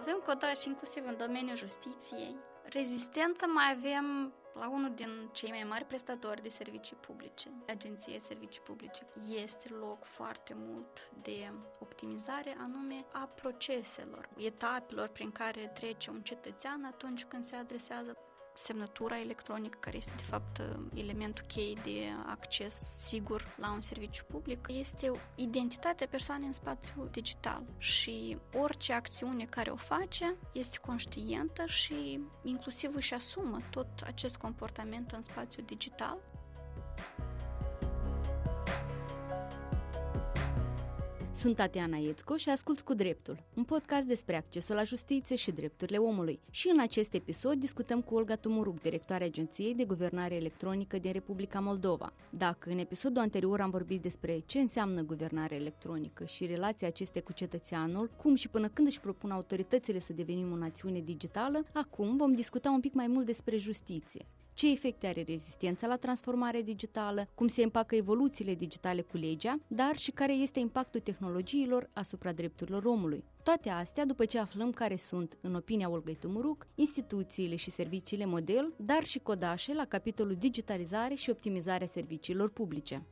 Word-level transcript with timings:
Avem 0.00 0.22
codași 0.26 0.68
inclusiv 0.68 1.06
în 1.06 1.16
domeniul 1.16 1.56
justiției. 1.56 2.36
Rezistență 2.62 3.46
mai 3.46 3.74
avem 3.76 4.32
la 4.54 4.68
unul 4.68 4.94
din 4.94 5.28
cei 5.32 5.50
mai 5.50 5.64
mari 5.68 5.84
prestatori 5.84 6.42
de 6.42 6.48
servicii 6.48 6.96
publice, 6.96 7.48
Agenția 7.68 8.18
Servicii 8.18 8.60
Publice. 8.60 9.06
Este 9.42 9.68
loc 9.68 10.04
foarte 10.04 10.54
mult 10.56 11.10
de 11.22 11.52
optimizare, 11.78 12.56
anume 12.58 13.04
a 13.12 13.30
proceselor, 13.34 14.28
etapelor 14.36 15.08
prin 15.08 15.32
care 15.32 15.70
trece 15.74 16.10
un 16.10 16.22
cetățean 16.22 16.84
atunci 16.84 17.24
când 17.24 17.44
se 17.44 17.56
adresează 17.56 18.16
semnătura 18.60 19.20
electronică, 19.20 19.78
care 19.80 19.96
este 19.96 20.12
de 20.16 20.22
fapt 20.22 20.60
elementul 20.94 21.44
chei 21.46 21.78
de 21.82 22.04
acces 22.26 22.74
sigur 23.06 23.54
la 23.56 23.72
un 23.72 23.80
serviciu 23.80 24.24
public, 24.24 24.66
este 24.68 25.10
identitatea 25.34 26.06
persoanei 26.10 26.46
în 26.46 26.52
spațiu 26.52 27.08
digital. 27.10 27.62
Și 27.78 28.38
orice 28.54 28.92
acțiune 28.92 29.44
care 29.44 29.70
o 29.70 29.76
face 29.76 30.36
este 30.52 30.78
conștientă 30.78 31.64
și 31.66 32.20
inclusiv 32.42 32.94
își 32.94 33.14
asumă 33.14 33.58
tot 33.70 33.88
acest 34.04 34.36
comportament 34.36 35.10
în 35.10 35.22
spațiu 35.22 35.62
digital 35.62 36.18
Sunt 41.40 41.56
Tatiana 41.56 41.96
Iețco 41.96 42.36
și 42.36 42.48
ascult 42.48 42.80
cu 42.80 42.94
dreptul, 42.94 43.42
un 43.54 43.64
podcast 43.64 44.06
despre 44.06 44.36
accesul 44.36 44.74
la 44.74 44.82
justiție 44.82 45.36
și 45.36 45.50
drepturile 45.50 45.96
omului. 45.96 46.40
Și 46.50 46.68
în 46.68 46.80
acest 46.80 47.14
episod 47.14 47.54
discutăm 47.54 48.00
cu 48.02 48.14
Olga 48.14 48.36
Tumuruc, 48.36 48.80
directoarea 48.80 49.26
Agenției 49.26 49.74
de 49.74 49.84
Guvernare 49.84 50.34
Electronică 50.34 50.98
din 50.98 51.12
Republica 51.12 51.60
Moldova. 51.60 52.12
Dacă 52.30 52.70
în 52.70 52.78
episodul 52.78 53.22
anterior 53.22 53.60
am 53.60 53.70
vorbit 53.70 54.02
despre 54.02 54.42
ce 54.46 54.58
înseamnă 54.58 55.02
guvernare 55.02 55.54
electronică 55.54 56.24
și 56.24 56.46
relația 56.46 56.88
acestea 56.88 57.22
cu 57.22 57.32
cetățeanul, 57.32 58.10
cum 58.22 58.34
și 58.34 58.48
până 58.48 58.68
când 58.68 58.86
își 58.86 59.00
propun 59.00 59.30
autoritățile 59.30 59.98
să 60.00 60.12
devenim 60.12 60.52
o 60.52 60.56
națiune 60.56 61.00
digitală, 61.00 61.64
acum 61.72 62.16
vom 62.16 62.34
discuta 62.34 62.70
un 62.70 62.80
pic 62.80 62.92
mai 62.92 63.06
mult 63.06 63.26
despre 63.26 63.56
justiție 63.56 64.26
ce 64.60 64.70
efecte 64.70 65.06
are 65.06 65.22
rezistența 65.22 65.86
la 65.86 65.96
transformare 65.96 66.62
digitală, 66.62 67.28
cum 67.34 67.48
se 67.48 67.62
împacă 67.62 67.94
evoluțiile 67.94 68.54
digitale 68.54 69.00
cu 69.00 69.16
legea, 69.16 69.58
dar 69.66 69.96
și 69.96 70.10
care 70.10 70.32
este 70.32 70.58
impactul 70.58 71.00
tehnologiilor 71.00 71.90
asupra 71.92 72.32
drepturilor 72.32 72.84
omului. 72.84 73.24
Toate 73.42 73.68
astea 73.68 74.04
după 74.04 74.24
ce 74.24 74.38
aflăm 74.38 74.72
care 74.72 74.96
sunt, 74.96 75.36
în 75.40 75.54
opinia 75.54 75.90
Olgăi 75.90 76.14
Tumuruc, 76.14 76.66
instituțiile 76.74 77.56
și 77.56 77.70
serviciile 77.70 78.24
model, 78.24 78.72
dar 78.76 79.04
și 79.04 79.18
codașe 79.18 79.74
la 79.74 79.84
capitolul 79.84 80.34
digitalizare 80.34 81.14
și 81.14 81.30
optimizare 81.30 81.86
serviciilor 81.86 82.50
publice. 82.50 83.02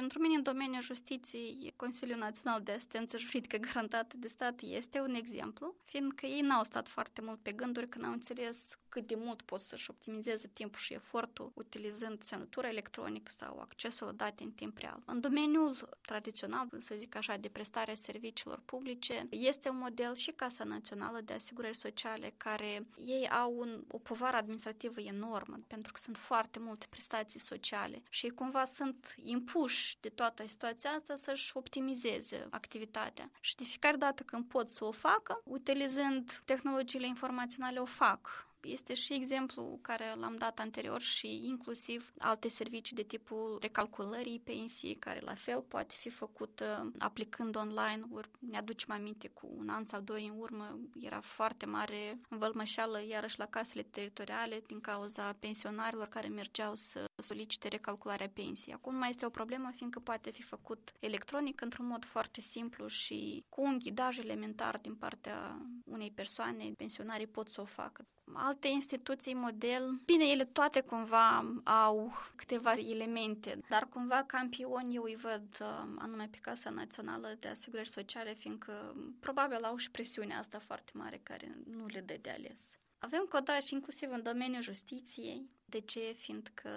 Pentru 0.00 0.18
mine, 0.18 0.34
în 0.34 0.42
domeniul 0.42 0.82
justiției, 0.82 1.72
Consiliul 1.76 2.18
Național 2.18 2.62
de 2.62 2.72
Asistență 2.72 3.18
Juridică 3.18 3.56
Garantată 3.56 4.16
de 4.16 4.28
Stat 4.28 4.60
este 4.60 5.00
un 5.00 5.14
exemplu, 5.14 5.74
fiindcă 5.84 6.26
ei 6.26 6.40
n-au 6.40 6.64
stat 6.64 6.88
foarte 6.88 7.20
mult 7.20 7.38
pe 7.42 7.52
gânduri 7.52 7.88
când 7.88 8.04
au 8.04 8.12
înțeles 8.12 8.78
cât 8.88 9.06
de 9.06 9.14
mult 9.14 9.42
pot 9.42 9.60
să-și 9.60 9.90
optimizeze 9.90 10.50
timpul 10.52 10.78
și 10.78 10.92
efortul 10.92 11.52
utilizând 11.54 12.22
semnătura 12.22 12.68
electronică 12.68 13.32
sau 13.36 13.58
accesul 13.60 14.06
la 14.06 14.12
date 14.12 14.42
în 14.42 14.50
timp 14.50 14.78
real. 14.78 15.02
În 15.04 15.20
domeniul 15.20 15.98
tradițional, 16.00 16.68
să 16.78 16.94
zic 16.98 17.16
așa, 17.16 17.36
de 17.36 17.48
prestare 17.48 17.94
serviciilor 17.94 18.62
publice, 18.64 19.26
este 19.30 19.68
un 19.68 19.78
model 19.78 20.14
și 20.14 20.30
Casa 20.30 20.64
Națională 20.64 21.20
de 21.20 21.32
Asigurări 21.32 21.76
Sociale, 21.76 22.34
care 22.36 22.82
ei 22.96 23.28
au 23.28 23.54
un, 23.56 23.84
o 23.90 23.98
povară 23.98 24.36
administrativă 24.36 25.00
enormă, 25.00 25.58
pentru 25.66 25.92
că 25.92 26.00
sunt 26.00 26.16
foarte 26.16 26.58
multe 26.58 26.86
prestații 26.90 27.40
sociale 27.40 28.02
și 28.08 28.28
cumva 28.28 28.64
sunt 28.64 29.14
impuși 29.22 29.83
de 30.00 30.08
toată 30.08 30.46
situația 30.46 30.90
asta 30.90 31.14
să-și 31.16 31.56
optimizeze 31.56 32.46
activitatea. 32.50 33.30
Și 33.40 33.56
de 33.56 33.64
fiecare 33.64 33.96
dată 33.96 34.22
când 34.22 34.44
pot 34.44 34.68
să 34.68 34.84
o 34.84 34.90
facă, 34.90 35.40
utilizând 35.44 36.42
tehnologiile 36.44 37.06
informaționale, 37.06 37.78
o 37.78 37.84
fac 37.84 38.46
este 38.64 38.94
și 38.94 39.14
exemplu 39.14 39.78
care 39.82 40.14
l-am 40.16 40.36
dat 40.36 40.58
anterior 40.58 41.00
și 41.00 41.46
inclusiv 41.46 42.12
alte 42.18 42.48
servicii 42.48 42.96
de 42.96 43.02
tipul 43.02 43.58
recalculării 43.60 44.40
pensii, 44.44 44.94
care 44.94 45.20
la 45.20 45.34
fel 45.34 45.60
poate 45.60 45.94
fi 45.98 46.10
făcut 46.10 46.62
aplicând 46.98 47.56
online. 47.56 48.02
Ori 48.12 48.30
ne 48.38 48.56
aducem 48.56 48.94
aminte 48.94 49.28
cu 49.28 49.50
un 49.56 49.68
an 49.68 49.84
sau 49.84 50.00
doi 50.00 50.26
în 50.26 50.34
urmă, 50.38 50.78
era 51.00 51.20
foarte 51.20 51.66
mare 51.66 52.20
învălmășeală 52.28 53.04
iarăși 53.08 53.38
la 53.38 53.46
casele 53.46 53.82
teritoriale 53.82 54.62
din 54.66 54.80
cauza 54.80 55.32
pensionarilor 55.32 56.08
care 56.08 56.28
mergeau 56.28 56.74
să 56.74 57.04
solicite 57.16 57.68
recalcularea 57.68 58.30
pensiei. 58.34 58.74
Acum 58.74 58.94
mai 58.94 59.10
este 59.10 59.26
o 59.26 59.30
problemă 59.30 59.70
fiindcă 59.74 60.00
poate 60.00 60.30
fi 60.30 60.42
făcut 60.42 60.92
electronic 61.00 61.60
într-un 61.60 61.86
mod 61.86 62.04
foarte 62.04 62.40
simplu 62.40 62.86
și 62.86 63.44
cu 63.48 63.62
un 63.62 63.78
ghidaj 63.78 64.18
elementar 64.18 64.78
din 64.78 64.94
partea 64.94 65.66
unei 65.84 66.10
persoane, 66.10 66.72
pensionarii 66.76 67.26
pot 67.26 67.48
să 67.48 67.60
o 67.60 67.64
facă 67.64 68.06
alte 68.32 68.68
instituții 68.68 69.34
model, 69.34 69.94
bine, 70.04 70.24
ele 70.24 70.44
toate 70.44 70.80
cumva 70.80 71.54
au 71.64 72.12
câteva 72.36 72.72
elemente, 72.72 73.58
dar 73.68 73.88
cumva 73.88 74.24
campioni 74.26 74.94
eu 74.94 75.02
îi 75.02 75.16
văd 75.16 75.46
uh, 75.60 75.94
anume 75.98 76.28
pe 76.30 76.38
Casa 76.40 76.70
Națională 76.70 77.36
de 77.40 77.48
Asigurări 77.48 77.88
Sociale, 77.88 78.34
fiindcă 78.34 78.96
probabil 79.20 79.64
au 79.64 79.76
și 79.76 79.90
presiunea 79.90 80.38
asta 80.38 80.58
foarte 80.58 80.90
mare 80.94 81.20
care 81.22 81.58
nu 81.64 81.86
le 81.86 82.00
dă 82.00 82.14
de 82.20 82.30
ales. 82.30 82.78
Avem 82.98 83.26
codași 83.28 83.72
inclusiv 83.72 84.10
în 84.10 84.22
domeniul 84.22 84.62
justiției, 84.62 85.50
de 85.74 85.80
ce? 85.80 86.14
Fiindcă 86.16 86.70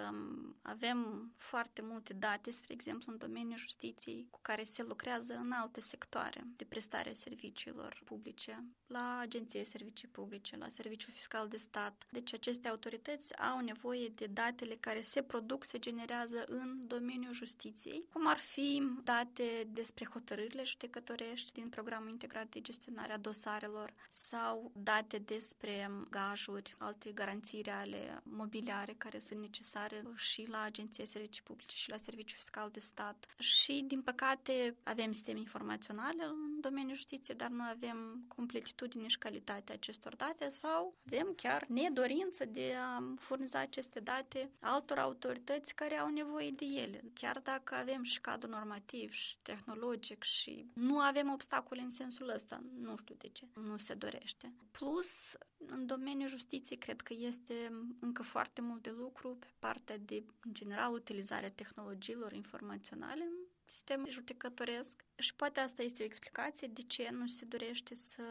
avem 0.62 1.30
foarte 1.36 1.82
multe 1.82 2.12
date, 2.12 2.50
spre 2.50 2.72
exemplu, 2.72 3.12
în 3.12 3.18
domeniul 3.18 3.58
justiției, 3.58 4.26
cu 4.30 4.38
care 4.42 4.62
se 4.62 4.82
lucrează 4.82 5.34
în 5.34 5.52
alte 5.52 5.80
sectoare 5.80 6.46
de 6.56 6.64
prestare 6.64 7.10
a 7.10 7.12
serviciilor 7.12 8.02
publice, 8.04 8.64
la 8.86 9.18
Agenție 9.18 9.64
Servicii 9.64 10.08
Publice, 10.08 10.56
la 10.56 10.68
Serviciul 10.68 11.12
Fiscal 11.12 11.48
de 11.48 11.56
Stat. 11.56 12.06
Deci 12.10 12.34
aceste 12.34 12.68
autorități 12.68 13.38
au 13.38 13.60
nevoie 13.60 14.08
de 14.08 14.26
datele 14.26 14.74
care 14.74 15.00
se 15.00 15.22
produc, 15.22 15.64
se 15.64 15.78
generează 15.78 16.44
în 16.48 16.86
domeniul 16.86 17.32
justiției, 17.32 18.08
cum 18.12 18.26
ar 18.26 18.38
fi 18.38 18.82
date 19.04 19.68
despre 19.72 20.04
hotărârile 20.12 20.64
judecătorești 20.64 21.52
din 21.52 21.68
programul 21.68 22.10
integrat 22.10 22.48
de 22.48 22.60
gestionare 22.60 23.12
a 23.12 23.18
dosarelor 23.18 23.94
sau 24.10 24.72
date 24.74 25.18
despre 25.18 25.90
gajuri, 26.10 26.74
alte 26.78 27.10
garanții 27.12 27.66
ale 27.68 28.20
mobiliare 28.22 28.87
formare 28.88 28.94
care 28.98 29.18
sunt 29.18 29.40
necesare 29.40 30.02
și 30.16 30.46
la 30.50 30.60
Agenția 30.60 31.04
Servicii 31.04 31.42
Publice 31.42 31.76
și 31.76 31.90
la 31.90 31.96
Serviciul 31.96 32.38
Fiscal 32.38 32.68
de 32.72 32.80
Stat. 32.80 33.26
Și, 33.38 33.84
din 33.86 34.02
păcate, 34.02 34.76
avem 34.82 35.12
sisteme 35.12 35.38
informaționale 35.38 36.24
în 36.24 36.47
domeniul 36.68 36.96
justiției, 36.96 37.36
dar 37.36 37.50
nu 37.50 37.62
avem 37.62 38.24
completitudine 38.28 39.06
și 39.06 39.18
calitatea 39.18 39.74
acestor 39.74 40.16
date 40.16 40.48
sau 40.48 40.94
avem 41.06 41.32
chiar 41.36 41.64
nedorință 41.68 42.44
de 42.44 42.74
a 42.80 43.14
furniza 43.18 43.58
aceste 43.58 44.00
date 44.00 44.50
altor 44.60 44.98
autorități 44.98 45.74
care 45.74 45.94
au 45.94 46.08
nevoie 46.08 46.50
de 46.50 46.64
ele. 46.64 47.04
Chiar 47.14 47.40
dacă 47.42 47.74
avem 47.74 48.02
și 48.02 48.20
cadru 48.20 48.50
normativ 48.50 49.12
și 49.12 49.36
tehnologic 49.42 50.22
și 50.22 50.66
nu 50.72 50.98
avem 50.98 51.32
obstacole 51.32 51.80
în 51.80 51.90
sensul 51.90 52.28
ăsta, 52.28 52.62
nu 52.80 52.96
știu 52.96 53.14
de 53.18 53.28
ce, 53.28 53.46
nu 53.54 53.76
se 53.76 53.94
dorește. 53.94 54.52
Plus, 54.70 55.36
în 55.66 55.86
domeniul 55.86 56.28
justiției, 56.28 56.78
cred 56.78 57.00
că 57.00 57.14
este 57.18 57.72
încă 58.00 58.22
foarte 58.22 58.60
mult 58.60 58.82
de 58.82 58.90
lucru 58.90 59.36
pe 59.40 59.46
partea 59.58 59.98
de, 59.98 60.24
în 60.44 60.54
general, 60.54 60.92
utilizarea 60.92 61.50
tehnologiilor 61.50 62.32
informaționale 62.32 63.22
în 63.22 63.34
sistem 63.64 64.06
judecătoresc 64.08 65.04
și 65.18 65.34
poate 65.34 65.60
asta 65.60 65.82
este 65.82 66.02
o 66.02 66.04
explicație 66.04 66.68
de 66.68 66.82
ce 66.82 67.08
nu 67.12 67.26
se 67.26 67.44
dorește 67.44 67.94
să 67.94 68.22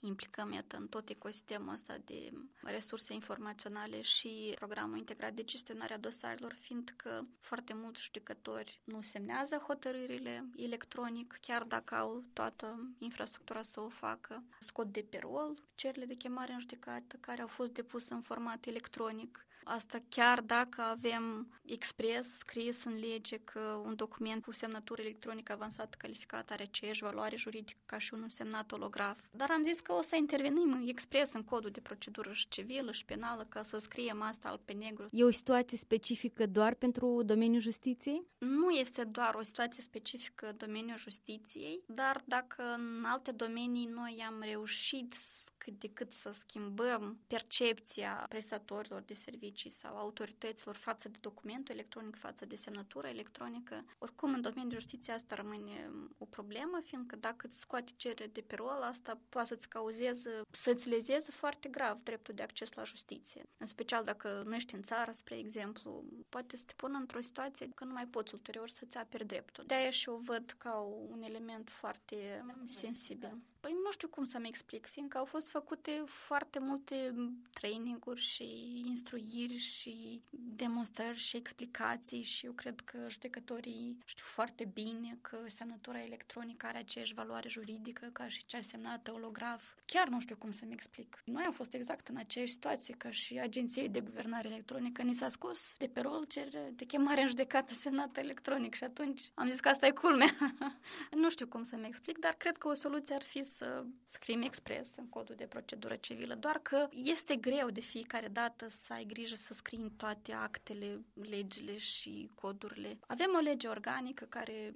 implicăm, 0.00 0.52
iată, 0.52 0.76
în 0.76 0.88
tot 0.88 1.08
ecosistemul 1.08 1.72
ăsta 1.72 1.98
de 2.04 2.32
resurse 2.62 3.12
informaționale 3.12 4.00
și 4.00 4.54
programul 4.58 4.98
integrat 4.98 5.32
de 5.32 5.44
gestionare 5.44 5.94
a 5.94 5.98
dosarelor, 5.98 6.56
fiindcă 6.60 7.28
foarte 7.40 7.74
mulți 7.74 8.02
judecători 8.02 8.80
nu 8.84 9.00
semnează 9.02 9.56
hotărârile 9.56 10.44
electronic, 10.56 11.38
chiar 11.40 11.62
dacă 11.62 11.94
au 11.94 12.24
toată 12.32 12.94
infrastructura 12.98 13.62
să 13.62 13.80
o 13.80 13.88
facă. 13.88 14.44
Scot 14.58 14.92
de 14.92 15.06
pe 15.10 15.18
rol 15.18 15.54
cererile 15.74 16.04
de 16.04 16.14
chemare 16.14 16.52
în 16.52 16.60
judecată 16.60 17.16
care 17.16 17.40
au 17.40 17.48
fost 17.48 17.72
depuse 17.72 18.14
în 18.14 18.20
format 18.20 18.66
electronic. 18.66 19.44
Asta 19.64 19.98
chiar 20.08 20.40
dacă 20.40 20.80
avem 20.80 21.52
expres 21.64 22.28
scris 22.28 22.84
în 22.84 22.98
lege 22.98 23.36
că 23.36 23.60
un 23.84 23.94
document 23.96 24.44
cu 24.44 24.52
semnătură 24.52 25.02
electronică 25.02 25.52
avansată 25.52 25.96
calificată 25.98 26.28
are 26.36 26.62
aceeași 26.62 27.02
valoare 27.02 27.36
juridică 27.36 27.78
ca 27.86 27.98
și 27.98 28.14
un 28.14 28.28
semnat 28.28 28.72
holograf. 28.72 29.18
Dar 29.30 29.50
am 29.50 29.62
zis 29.62 29.80
că 29.80 29.92
o 29.92 30.02
să 30.02 30.16
intervenim 30.16 30.84
expres 30.86 31.32
în 31.32 31.44
codul 31.44 31.70
de 31.70 31.80
procedură 31.80 32.32
și 32.32 32.48
civilă 32.48 32.92
și 32.92 33.04
penală 33.04 33.46
ca 33.48 33.62
să 33.62 33.78
scriem 33.78 34.22
asta 34.22 34.48
al 34.48 34.60
pe 34.64 34.72
negru. 34.72 35.08
E 35.10 35.24
o 35.24 35.30
situație 35.30 35.78
specifică 35.78 36.46
doar 36.46 36.74
pentru 36.74 37.22
domeniul 37.24 37.60
justiției? 37.60 38.22
Nu 38.38 38.70
este 38.70 39.04
doar 39.04 39.34
o 39.34 39.42
situație 39.42 39.82
specifică 39.82 40.54
domeniul 40.56 40.98
justiției, 40.98 41.82
dar 41.86 42.22
dacă 42.24 42.62
în 42.76 43.04
alte 43.06 43.32
domenii 43.32 43.86
noi 43.86 44.24
am 44.26 44.42
reușit 44.42 45.14
cât 45.58 45.78
de 45.78 45.88
cât 45.92 46.12
să 46.12 46.30
schimbăm 46.32 47.18
percepția 47.26 48.26
prestatorilor 48.28 49.00
de 49.00 49.14
servicii 49.14 49.38
servicii 49.40 49.70
sau 49.70 49.96
autorităților 49.96 50.74
față 50.74 51.08
de 51.08 51.18
documentul 51.20 51.74
electronic, 51.74 52.16
față 52.16 52.46
de 52.46 52.56
semnătură 52.56 53.06
electronică. 53.06 53.84
Oricum, 53.98 54.32
în 54.32 54.40
domeniul 54.40 54.72
justiției 54.72 55.14
asta 55.14 55.34
rămâne 55.34 55.90
o 56.22 56.24
problemă, 56.24 56.80
fiindcă 56.84 57.16
dacă 57.16 57.46
îți 57.46 57.58
scoate 57.58 57.92
cerere 57.96 58.26
de 58.26 58.40
pe 58.40 58.54
rol, 58.54 58.80
asta 58.82 59.20
poate 59.28 59.48
să-ți 59.48 59.68
cauzeze, 59.68 60.40
să-ți 60.50 60.88
lezeze 60.88 61.30
foarte 61.30 61.68
grav 61.68 61.98
dreptul 62.02 62.34
de 62.34 62.42
acces 62.42 62.72
la 62.72 62.84
justiție. 62.84 63.42
În 63.56 63.66
special 63.66 64.04
dacă 64.04 64.42
nu 64.46 64.54
ești 64.54 64.74
în 64.74 64.82
țară, 64.82 65.12
spre 65.12 65.38
exemplu, 65.38 66.04
poate 66.28 66.56
să 66.56 66.64
te 66.66 66.72
pună 66.76 66.98
într-o 66.98 67.20
situație 67.20 67.68
că 67.74 67.84
nu 67.84 67.92
mai 67.92 68.06
poți 68.06 68.34
ulterior 68.34 68.68
să-ți 68.68 68.96
aperi 68.96 69.26
dreptul. 69.26 69.64
De-aia 69.66 69.90
și 69.90 70.08
o 70.08 70.16
văd 70.18 70.54
ca 70.58 70.78
un 71.10 71.22
element 71.22 71.70
foarte 71.70 72.44
sensibil. 72.64 73.38
Păi 73.60 73.72
nu 73.84 73.90
știu 73.90 74.08
cum 74.08 74.24
să-mi 74.24 74.48
explic, 74.48 74.86
fiindcă 74.86 75.18
au 75.18 75.24
fost 75.24 75.48
făcute 75.48 76.02
foarte 76.06 76.58
multe 76.58 77.14
traininguri 77.50 78.20
și 78.20 78.78
instruiri 78.86 79.56
și 79.56 80.22
demonstrări 80.30 81.18
și 81.18 81.36
explicații 81.36 82.22
și 82.22 82.46
eu 82.46 82.52
cred 82.52 82.80
că 82.80 82.98
judecătorii 83.08 83.98
știu 84.04 84.24
foarte 84.24 84.64
bine 84.64 85.18
că 85.20 85.38
semnătura 85.46 86.02
electronică 86.10 86.66
are 86.66 86.78
aceeași 86.78 87.14
valoare 87.14 87.48
juridică 87.48 88.08
ca 88.12 88.28
și 88.28 88.44
cea 88.44 88.60
semnată 88.60 89.10
holograf. 89.10 89.74
Chiar 89.84 90.08
nu 90.08 90.20
știu 90.20 90.36
cum 90.36 90.50
să-mi 90.50 90.72
explic. 90.72 91.22
Noi 91.24 91.42
am 91.46 91.52
fost 91.52 91.74
exact 91.74 92.08
în 92.08 92.16
aceeași 92.16 92.52
situație 92.52 92.94
ca 92.94 93.10
și 93.10 93.38
agenției 93.38 93.88
de 93.88 94.00
guvernare 94.00 94.48
electronică. 94.48 95.02
Ni 95.02 95.14
s-a 95.14 95.28
scos 95.28 95.74
de 95.78 95.86
pe 95.86 96.00
rol 96.00 96.24
cerere 96.24 96.70
de 96.72 96.84
chemare 96.84 97.20
în 97.20 97.26
judecată 97.26 97.74
semnată 97.74 98.20
electronic 98.20 98.74
și 98.74 98.84
atunci 98.84 99.30
am 99.34 99.48
zis 99.48 99.60
că 99.60 99.68
asta 99.68 99.86
e 99.86 99.90
culmea. 99.90 100.30
nu 101.22 101.30
știu 101.30 101.46
cum 101.46 101.62
să-mi 101.62 101.86
explic, 101.86 102.18
dar 102.18 102.32
cred 102.32 102.56
că 102.56 102.68
o 102.68 102.74
soluție 102.74 103.14
ar 103.14 103.22
fi 103.22 103.42
să 103.42 103.84
scriem 104.04 104.42
expres 104.42 104.96
în 104.96 105.08
codul 105.08 105.34
de 105.34 105.46
procedură 105.46 105.96
civilă, 105.96 106.34
doar 106.34 106.58
că 106.58 106.88
este 106.90 107.36
greu 107.36 107.70
de 107.70 107.80
fiecare 107.80 108.28
dată 108.28 108.68
să 108.68 108.92
ai 108.92 109.04
grijă 109.04 109.34
să 109.34 109.54
scrii 109.54 109.78
în 109.78 109.90
toate 109.90 110.32
actele, 110.32 111.00
legile 111.14 111.76
și 111.76 112.30
codurile. 112.34 112.98
Avem 113.06 113.30
o 113.34 113.38
lege 113.38 113.68
organică 113.68 114.24
care 114.24 114.74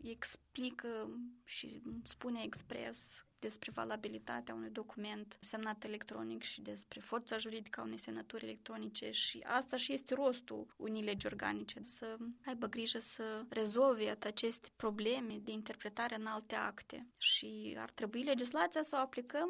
explică 0.54 1.18
și 1.44 1.82
spune 2.02 2.42
expres 2.42 3.24
despre 3.38 3.70
valabilitatea 3.74 4.54
unui 4.54 4.70
document 4.70 5.38
semnat 5.40 5.84
electronic 5.84 6.42
și 6.42 6.60
despre 6.60 7.00
forța 7.00 7.38
juridică 7.38 7.80
a 7.80 7.84
unei 7.84 7.98
semnături 7.98 8.44
electronice 8.44 9.10
și 9.10 9.44
asta 9.46 9.76
și 9.76 9.92
este 9.92 10.14
rostul 10.14 10.74
unei 10.76 11.02
legi 11.02 11.26
organice, 11.26 11.82
să 11.82 12.16
aibă 12.44 12.66
grijă 12.66 12.98
să 12.98 13.44
rezolve 13.48 14.16
aceste 14.20 14.68
probleme 14.76 15.38
de 15.42 15.52
interpretare 15.52 16.16
în 16.18 16.26
alte 16.26 16.54
acte 16.54 17.06
și 17.16 17.76
ar 17.78 17.90
trebui 17.90 18.22
legislația 18.22 18.82
să 18.82 18.96
o 18.98 19.02
aplicăm 19.02 19.48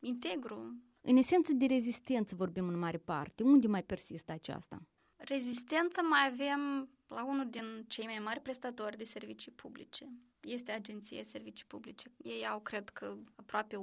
integru. 0.00 0.74
În 1.00 1.16
esență 1.16 1.52
de 1.52 1.66
rezistență 1.66 2.34
vorbim 2.34 2.68
în 2.68 2.78
mare 2.78 2.98
parte. 2.98 3.42
Unde 3.42 3.66
mai 3.66 3.82
persistă 3.82 4.32
aceasta? 4.32 4.82
Rezistență 5.16 6.00
mai 6.02 6.26
avem 6.32 6.88
la 7.06 7.24
unul 7.24 7.50
din 7.50 7.84
cei 7.88 8.04
mai 8.04 8.18
mari 8.18 8.40
prestatori 8.40 8.96
de 8.96 9.04
servicii 9.04 9.52
publice, 9.52 10.12
este 10.44 10.72
agenție 10.72 11.24
servicii 11.24 11.64
publice. 11.66 12.10
Ei 12.22 12.46
au, 12.46 12.60
cred 12.60 12.88
că, 12.88 13.16
aproape 13.34 13.76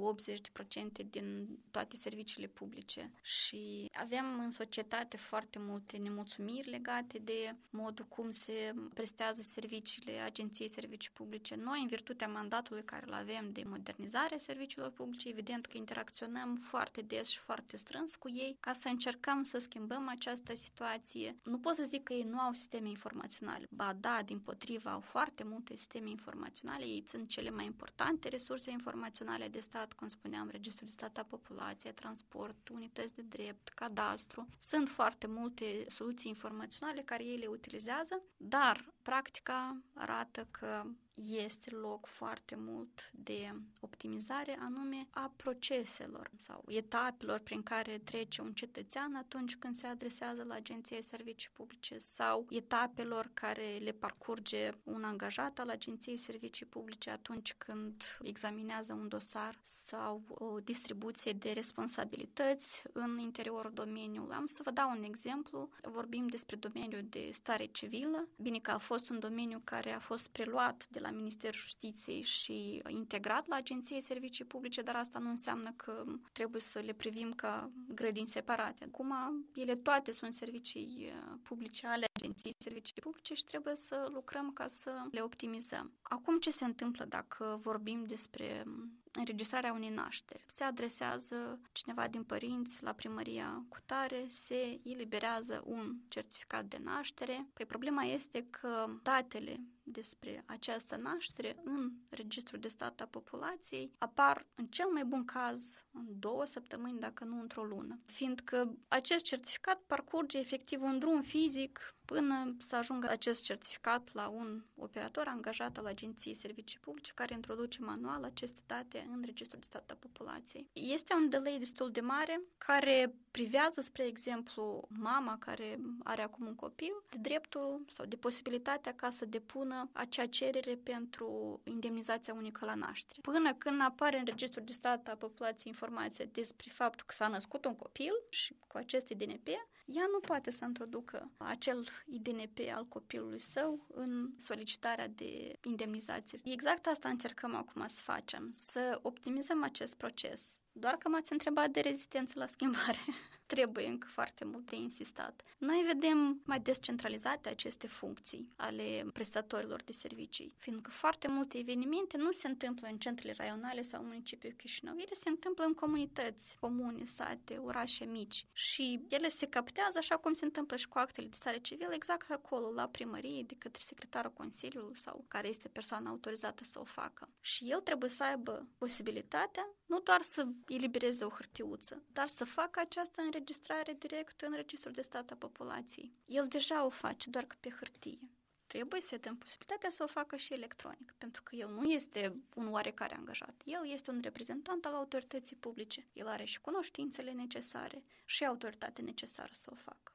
80% 1.04 1.10
din 1.10 1.58
toate 1.70 1.96
serviciile 1.96 2.46
publice 2.46 3.12
și 3.22 3.90
avem 3.92 4.40
în 4.44 4.50
societate 4.50 5.16
foarte 5.16 5.58
multe 5.58 5.96
nemulțumiri 5.96 6.70
legate 6.70 7.18
de 7.18 7.54
modul 7.70 8.04
cum 8.04 8.30
se 8.30 8.74
prestează 8.94 9.40
serviciile 9.42 10.12
agenției 10.12 10.68
servicii 10.68 11.10
publice. 11.12 11.54
Noi, 11.54 11.80
în 11.80 11.86
virtutea 11.86 12.28
mandatului 12.28 12.84
care 12.84 13.04
îl 13.06 13.12
avem 13.12 13.50
de 13.52 13.62
modernizare 13.66 14.34
a 14.34 14.38
serviciilor 14.38 14.90
publice, 14.90 15.28
evident 15.28 15.66
că 15.66 15.76
interacționăm 15.76 16.56
foarte 16.56 17.00
des 17.00 17.28
și 17.28 17.38
foarte 17.38 17.76
strâns 17.76 18.14
cu 18.14 18.28
ei 18.28 18.56
ca 18.60 18.72
să 18.72 18.88
încercăm 18.88 19.42
să 19.42 19.58
schimbăm 19.58 20.08
această 20.08 20.54
situație. 20.54 21.36
Nu 21.42 21.58
pot 21.58 21.74
să 21.74 21.82
zic 21.82 22.02
că 22.02 22.12
ei 22.12 22.22
nu 22.22 22.38
au 22.38 22.52
sisteme 22.52 22.88
informaționale. 22.88 23.66
Ba 23.70 23.92
da, 24.00 24.22
din 24.24 24.38
potriva, 24.38 24.90
au 24.90 25.00
foarte 25.00 25.44
multe 25.44 25.76
sisteme 25.76 26.08
informaționale 26.10 26.46
informaționale, 26.48 26.84
ei 26.84 27.04
sunt 27.06 27.28
cele 27.28 27.50
mai 27.50 27.64
importante 27.64 28.28
resurse 28.28 28.70
informaționale 28.70 29.48
de 29.48 29.60
stat, 29.60 29.92
cum 29.92 30.06
spuneam, 30.08 30.48
registrul 30.50 30.86
de 30.86 30.92
stat 30.92 31.16
a 31.18 31.22
populației, 31.22 31.92
transport, 31.92 32.68
unități 32.68 33.14
de 33.14 33.22
drept, 33.28 33.68
cadastru. 33.68 34.48
Sunt 34.58 34.88
foarte 34.88 35.26
multe 35.26 35.86
soluții 35.88 36.30
informaționale 36.30 37.02
care 37.02 37.24
ei 37.24 37.36
le 37.36 37.46
utilizează, 37.46 38.22
dar 38.40 38.94
practica 39.02 39.82
arată 39.94 40.48
că 40.50 40.84
este 41.14 41.70
loc 41.70 42.06
foarte 42.06 42.54
mult 42.58 43.10
de 43.12 43.52
optimizare, 43.80 44.58
anume 44.60 45.06
a 45.10 45.32
proceselor 45.36 46.30
sau 46.36 46.64
etapelor 46.66 47.38
prin 47.38 47.62
care 47.62 47.98
trece 47.98 48.40
un 48.42 48.52
cetățean 48.52 49.14
atunci 49.14 49.56
când 49.56 49.74
se 49.74 49.86
adresează 49.86 50.44
la 50.44 50.54
Agenția 50.54 51.00
Servicii 51.00 51.50
Publice 51.52 51.98
sau 51.98 52.46
etapelor 52.50 53.30
care 53.34 53.78
le 53.80 53.92
parcurge 53.92 54.70
un 54.82 55.04
angajat 55.04 55.58
al 55.58 55.68
Agenției 55.68 56.16
Servicii 56.16 56.66
Publice 56.66 57.10
atunci 57.10 57.54
când 57.54 58.02
examinează 58.22 58.92
un 58.92 59.08
dosar 59.08 59.58
sau 59.62 60.22
o 60.28 60.60
distribuție 60.60 61.32
de 61.32 61.50
responsabilități 61.50 62.82
în 62.92 63.18
interiorul 63.18 63.72
domeniului. 63.74 64.34
Am 64.34 64.46
să 64.46 64.62
vă 64.62 64.70
dau 64.70 64.90
un 64.90 65.02
exemplu. 65.02 65.68
Vorbim 65.82 66.26
despre 66.26 66.56
domeniul 66.56 67.06
de 67.08 67.28
stare 67.32 67.64
civilă. 67.64 68.28
Bine 68.40 68.58
că 68.58 68.70
a 68.70 68.78
fost 68.78 69.10
un 69.10 69.18
domeniu 69.18 69.60
care 69.64 69.92
a 69.92 69.98
fost 69.98 70.28
preluat 70.28 70.86
de 70.88 70.98
la 70.98 71.08
la 71.10 71.16
Ministerul 71.16 71.60
Justiției 71.60 72.22
și 72.22 72.82
integrat 72.88 73.46
la 73.46 73.56
Agenției 73.56 74.00
Servicii 74.00 74.44
Publice, 74.44 74.82
dar 74.82 74.96
asta 74.96 75.18
nu 75.18 75.28
înseamnă 75.28 75.72
că 75.76 76.04
trebuie 76.32 76.60
să 76.60 76.78
le 76.78 76.92
privim 76.92 77.32
ca 77.32 77.70
grădini 77.94 78.28
separate. 78.28 78.84
Acum, 78.84 79.14
ele 79.54 79.76
toate 79.76 80.12
sunt 80.12 80.32
servicii 80.32 81.12
uh, 81.12 81.38
publice 81.42 81.86
ale 81.86 82.04
Agenției 82.12 82.54
Servicii 82.58 83.02
Publice 83.02 83.34
și 83.34 83.44
trebuie 83.44 83.76
să 83.76 84.08
lucrăm 84.12 84.50
ca 84.52 84.68
să 84.68 85.06
le 85.10 85.20
optimizăm. 85.20 85.92
Acum, 86.02 86.38
ce 86.38 86.50
se 86.50 86.64
întâmplă 86.64 87.04
dacă 87.04 87.58
vorbim 87.62 88.04
despre 88.04 88.64
înregistrarea 89.12 89.72
unei 89.72 89.88
nașteri. 89.88 90.44
Se 90.46 90.64
adresează 90.64 91.60
cineva 91.72 92.08
din 92.08 92.24
părinți 92.24 92.82
la 92.82 92.92
primăria 92.92 93.64
cu 93.68 93.76
tare, 93.86 94.24
se 94.28 94.80
eliberează 94.82 95.62
un 95.66 95.96
certificat 96.08 96.64
de 96.64 96.78
naștere. 96.82 97.46
Păi 97.52 97.66
problema 97.66 98.02
este 98.02 98.46
că 98.50 98.86
datele 99.02 99.60
despre 99.90 100.42
această 100.46 100.96
naștere 100.96 101.56
în 101.64 101.92
registrul 102.08 102.60
de 102.60 102.68
stat 102.68 103.00
a 103.00 103.06
populației 103.06 103.92
apar 103.98 104.46
în 104.54 104.66
cel 104.66 104.88
mai 104.92 105.04
bun 105.04 105.24
caz 105.24 105.84
în 105.92 106.06
două 106.18 106.44
săptămâni, 106.44 107.00
dacă 107.00 107.24
nu 107.24 107.40
într-o 107.40 107.64
lună. 107.64 107.98
Fiindcă 108.06 108.76
acest 108.88 109.24
certificat 109.24 109.80
parcurge 109.86 110.38
efectiv 110.38 110.82
un 110.82 110.98
drum 110.98 111.22
fizic 111.22 111.92
până 112.04 112.54
să 112.58 112.76
ajungă 112.76 113.08
acest 113.08 113.42
certificat 113.42 114.10
la 114.12 114.28
un 114.28 114.62
operator 114.76 115.26
angajat 115.26 115.78
al 115.78 115.86
Agenției 115.86 116.34
Servicii 116.34 116.78
Publice 116.78 117.12
care 117.14 117.34
introduce 117.34 117.82
manual 117.82 118.24
aceste 118.24 118.60
date 118.66 119.08
în 119.12 119.22
Registrul 119.24 119.58
de 119.60 119.64
Stat 119.64 119.90
a 119.90 119.96
Populației. 119.98 120.66
Este 120.72 121.14
un 121.14 121.28
delay 121.28 121.58
destul 121.58 121.90
de 121.90 122.00
mare 122.00 122.40
care 122.58 123.14
privează, 123.30 123.80
spre 123.80 124.06
exemplu, 124.06 124.86
mama 124.88 125.38
care 125.38 125.80
are 126.04 126.22
acum 126.22 126.46
un 126.46 126.54
copil 126.54 126.92
de 127.10 127.18
dreptul 127.20 127.84
sau 127.88 128.06
de 128.06 128.16
posibilitatea 128.16 128.94
ca 128.94 129.10
să 129.10 129.24
depună 129.24 129.77
acea 129.92 130.26
cerere 130.26 130.74
pentru 130.74 131.60
indemnizația 131.64 132.34
unică 132.34 132.64
la 132.64 132.74
naștere. 132.74 133.20
Până 133.20 133.54
când 133.54 133.80
apare 133.80 134.18
în 134.18 134.24
Registrul 134.24 134.64
de 134.64 134.72
Stat 134.72 135.08
a 135.08 135.14
Populației 135.14 135.72
informația 135.72 136.24
despre 136.32 136.70
faptul 136.72 137.06
că 137.06 137.14
s-a 137.14 137.28
născut 137.28 137.64
un 137.64 137.76
copil 137.76 138.12
și 138.28 138.56
cu 138.66 138.76
acest 138.76 139.08
IDNP, 139.08 139.48
ea 139.84 140.06
nu 140.12 140.20
poate 140.20 140.50
să 140.50 140.64
introducă 140.64 141.30
acel 141.36 141.88
IDNP 142.06 142.58
al 142.74 142.86
copilului 142.86 143.40
său 143.40 143.86
în 143.88 144.30
solicitarea 144.38 145.08
de 145.08 145.58
indemnizație. 145.64 146.38
Exact 146.44 146.86
asta 146.86 147.08
încercăm 147.08 147.54
acum 147.54 147.86
să 147.86 148.00
facem, 148.02 148.48
să 148.52 148.98
optimizăm 149.02 149.62
acest 149.62 149.94
proces. 149.94 150.58
Doar 150.78 150.96
că 150.96 151.08
m-ați 151.08 151.32
întrebat 151.32 151.70
de 151.70 151.80
rezistență 151.80 152.38
la 152.38 152.46
schimbare. 152.46 152.98
Trebuie 153.46 153.86
încă 153.86 154.06
foarte 154.10 154.44
mult 154.44 154.70
de 154.70 154.76
insistat. 154.76 155.42
Noi 155.58 155.84
vedem 155.86 156.40
mai 156.44 156.60
descentralizate 156.60 157.48
aceste 157.48 157.86
funcții 157.86 158.52
ale 158.56 159.04
prestatorilor 159.12 159.82
de 159.82 159.92
servicii, 159.92 160.54
fiindcă 160.58 160.90
foarte 160.90 161.28
multe 161.28 161.58
evenimente 161.58 162.16
nu 162.16 162.30
se 162.30 162.48
întâmplă 162.48 162.88
în 162.90 162.98
centrele 162.98 163.34
raionale 163.36 163.82
sau 163.82 164.02
municipiul 164.02 164.52
Chișinău, 164.52 164.94
ele 164.94 165.14
se 165.14 165.28
întâmplă 165.28 165.64
în 165.64 165.74
comunități, 165.74 166.56
comune, 166.60 167.04
sate, 167.04 167.56
orașe 167.56 168.04
mici 168.04 168.46
și 168.52 169.00
ele 169.08 169.28
se 169.28 169.46
captează 169.46 169.98
așa 169.98 170.16
cum 170.16 170.32
se 170.32 170.44
întâmplă 170.44 170.76
și 170.76 170.88
cu 170.88 170.98
actele 170.98 171.26
de 171.26 171.36
stare 171.36 171.58
civilă, 171.58 171.94
exact 171.94 172.30
acolo, 172.30 172.72
la 172.72 172.88
primărie, 172.88 173.42
de 173.42 173.54
către 173.58 173.80
secretarul 173.84 174.32
Consiliului 174.32 174.98
sau 174.98 175.24
care 175.28 175.48
este 175.48 175.68
persoana 175.68 176.10
autorizată 176.10 176.64
să 176.64 176.80
o 176.80 176.84
facă. 176.84 177.28
Și 177.40 177.70
el 177.70 177.80
trebuie 177.80 178.10
să 178.10 178.24
aibă 178.24 178.68
posibilitatea 178.78 179.72
nu 179.88 180.00
doar 180.00 180.22
să 180.22 180.46
elibereze 180.68 181.24
o 181.24 181.28
hârtiuță, 181.28 182.02
dar 182.12 182.28
să 182.28 182.44
facă 182.44 182.80
această 182.80 183.20
înregistrare 183.22 183.96
direct 183.98 184.40
în 184.40 184.52
Registrul 184.54 184.92
de 184.92 185.02
Stat 185.02 185.30
a 185.30 185.34
Populației. 185.34 186.12
El 186.26 186.48
deja 186.48 186.84
o 186.84 186.88
face, 186.88 187.30
doar 187.30 187.44
că 187.44 187.56
pe 187.60 187.70
hârtie. 187.70 188.30
Trebuie 188.66 189.00
să 189.00 189.16
dăm 189.16 189.36
posibilitatea 189.36 189.90
să 189.90 190.02
o 190.02 190.06
facă 190.06 190.36
și 190.36 190.52
electronic, 190.52 191.14
pentru 191.18 191.42
că 191.42 191.56
el 191.56 191.68
nu 191.68 191.82
este 191.82 192.36
un 192.54 192.72
oarecare 192.72 193.14
angajat. 193.14 193.62
El 193.64 193.90
este 193.90 194.10
un 194.10 194.20
reprezentant 194.22 194.84
al 194.84 194.94
autorității 194.94 195.56
publice. 195.56 196.06
El 196.12 196.26
are 196.26 196.44
și 196.44 196.60
cunoștințele 196.60 197.30
necesare 197.30 198.02
și 198.24 198.44
autoritatea 198.44 199.04
necesară 199.04 199.50
să 199.52 199.70
o 199.72 199.74
facă. 199.74 200.07